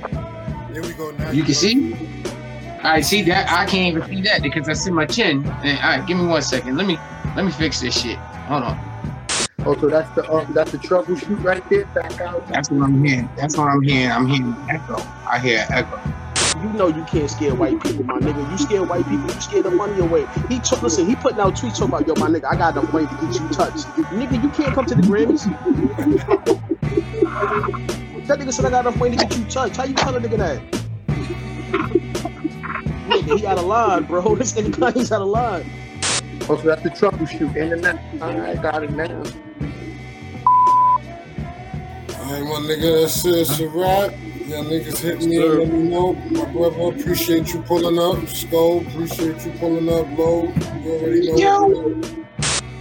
There 0.73 0.81
we 0.81 0.93
go. 0.93 1.11
Now 1.11 1.31
You 1.31 1.43
can 1.43 1.53
see. 1.53 1.93
All 2.83 2.93
right, 2.93 3.03
see 3.03 3.21
that? 3.23 3.49
I 3.49 3.65
can't 3.65 3.95
even 3.95 4.07
see 4.07 4.21
that 4.23 4.41
because 4.43 4.69
I 4.69 4.73
see 4.73 4.91
my 4.91 5.05
chin. 5.05 5.45
And, 5.63 5.79
all 5.79 5.97
right, 5.97 6.05
give 6.07 6.17
me 6.17 6.25
one 6.25 6.41
second. 6.41 6.77
Let 6.77 6.85
me 6.85 6.97
let 7.35 7.45
me 7.45 7.51
fix 7.51 7.81
this 7.81 8.01
shit. 8.01 8.17
Hold 8.47 8.63
on. 8.63 8.77
Oh, 9.65 9.75
so 9.77 9.89
that's 9.89 10.09
the 10.15 10.29
um, 10.31 10.53
that's 10.53 10.71
the 10.71 10.77
troubleshoot 10.77 11.43
right 11.43 11.67
there. 11.69 11.85
Back 11.87 12.21
out. 12.21 12.47
That's 12.47 12.69
what 12.69 12.83
I'm 12.83 13.03
hearing. 13.03 13.29
That's 13.35 13.57
what 13.57 13.67
I'm 13.67 13.81
hearing. 13.81 14.11
I'm 14.11 14.25
hearing 14.25 14.55
echo. 14.69 14.95
I 15.29 15.39
hear 15.39 15.65
echo. 15.69 15.99
you 16.61 16.69
know 16.73 16.87
you 16.87 17.03
can't 17.03 17.29
scare 17.29 17.53
white 17.53 17.81
people, 17.83 18.05
my 18.05 18.19
nigga. 18.19 18.49
You 18.49 18.57
scare 18.57 18.83
white 18.83 19.05
people, 19.07 19.25
you 19.25 19.41
scare 19.41 19.63
the 19.63 19.71
money 19.71 19.99
away. 19.99 20.25
He 20.47 20.59
took 20.59 20.81
listen, 20.81 21.05
he 21.05 21.15
putting 21.15 21.39
out 21.39 21.55
tweets 21.55 21.79
talking 21.79 21.89
about 21.89 22.07
yo, 22.07 22.15
my 22.15 22.29
nigga, 22.29 22.45
I 22.45 22.55
got 22.55 22.77
enough 22.77 22.93
money 22.93 23.07
to 23.07 23.15
get 23.15 23.41
you 23.41 23.49
touched. 23.49 23.85
Nigga, 24.15 24.41
you 24.41 24.49
can't 24.51 24.73
come 24.73 24.85
to 24.85 24.95
the 24.95 25.01
Grammys. 25.01 25.43
that 28.27 28.39
nigga 28.39 28.53
said 28.53 28.65
I 28.65 28.69
got 28.69 28.85
enough 28.85 28.97
money 28.97 29.17
to 29.17 29.25
get 29.25 29.37
you 29.37 29.45
touched. 29.45 29.75
How 29.75 29.83
you 29.83 29.95
tell 29.95 30.15
a 30.15 30.21
nigga 30.21 30.37
that? 30.37 30.61
nigga, 33.09 33.37
he 33.37 33.45
out 33.45 33.57
of 33.57 33.65
line, 33.65 34.03
bro. 34.03 34.35
This 34.35 34.53
nigga 34.53 34.93
he's 34.93 35.11
out 35.11 35.21
of 35.21 35.27
line. 35.27 35.69
Oh, 36.49 36.55
so 36.55 36.63
that's 36.63 36.81
the 36.81 36.89
troubleshoot. 36.89 37.55
Internet. 37.55 37.99
Alright, 38.21 38.61
got 38.61 38.83
it 38.83 38.91
now. 38.91 39.23
All 42.19 42.33
right, 42.33 42.43
my 42.43 42.59
nigga, 42.67 43.01
that's 43.01 43.25
it. 43.25 43.35
It's 43.35 43.59
a 43.59 43.67
wrap. 43.67 44.13
Yeah, 44.45 44.63
niggas 44.63 44.99
hit 44.99 45.21
me 45.23 45.35
and 45.43 45.59
let 45.59 45.67
me 45.67 45.89
know. 45.89 46.13
My 46.13 46.45
brother, 46.53 46.95
appreciate 46.95 47.53
you 47.53 47.61
pulling 47.63 47.99
up. 47.99 48.29
Skull, 48.29 48.79
appreciate 48.79 49.45
you 49.45 49.51
pulling 49.59 49.89
up. 49.89 50.07
Low, 50.17 50.43
you 50.83 50.91
already 50.93 51.31
know. 51.33 51.37
Yo. 51.37 52.01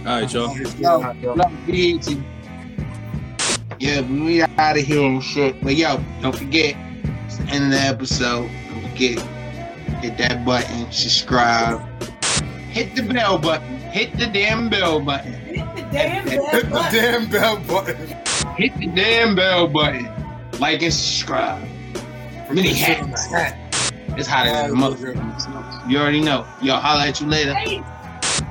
All 0.05 0.21
right, 0.21 0.33
y'all. 0.33 0.57
Yo, 0.57 0.99
love 1.33 1.51
BAT. 1.67 2.07
Yeah, 3.79 4.01
but 4.01 4.09
we 4.09 4.41
out 4.41 4.77
of 4.77 4.83
here 4.85 5.03
and 5.03 5.21
shit. 5.21 5.61
But 5.61 5.75
yo, 5.75 6.01
don't 6.21 6.35
forget, 6.35 6.75
it's 7.25 7.37
the 7.37 7.43
end 7.49 7.65
of 7.65 7.71
the 7.71 7.79
episode. 7.79 8.49
Don't 8.69 8.89
forget, 8.89 9.19
hit 10.01 10.17
that 10.17 10.45
button, 10.45 10.89
subscribe, 10.91 11.81
hit 12.77 12.95
the 12.95 13.01
bell 13.01 13.39
button, 13.39 13.79
hit 13.89 14.15
the 14.17 14.27
damn 14.27 14.69
bell 14.69 14.99
button. 14.99 15.33
Hit 15.33 15.75
the 15.75 15.81
damn 15.91 16.27
Hit 16.27 16.69
the 16.69 16.87
damn 16.91 17.27
bell 17.27 17.57
button. 17.57 18.07
Hit 18.55 18.77
the 18.77 18.87
damn 18.93 19.35
bell 19.35 19.67
button. 19.67 20.07
Like 20.59 20.83
and 20.83 20.93
subscribe. 20.93 21.67
Many 22.51 22.73
hats. 22.73 23.27
It's 24.15 24.27
hotter 24.27 24.51
than 24.51 24.69
a 24.69 24.73
motherfucker. 24.73 25.89
You 25.89 25.97
already 25.97 26.21
know. 26.21 26.45
Yo, 26.61 26.75
holla 26.75 27.07
at 27.07 27.19
you 27.19 27.25
later. 27.25 27.55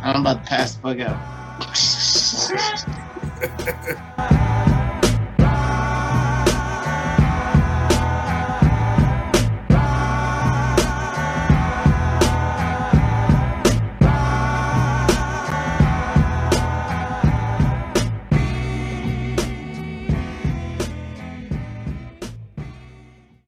I'm 0.02 0.22
about 0.22 0.42
to 0.44 0.48
pass 0.48 0.74
the 0.74 0.80
fuck 0.82 0.98
out. 1.00 1.16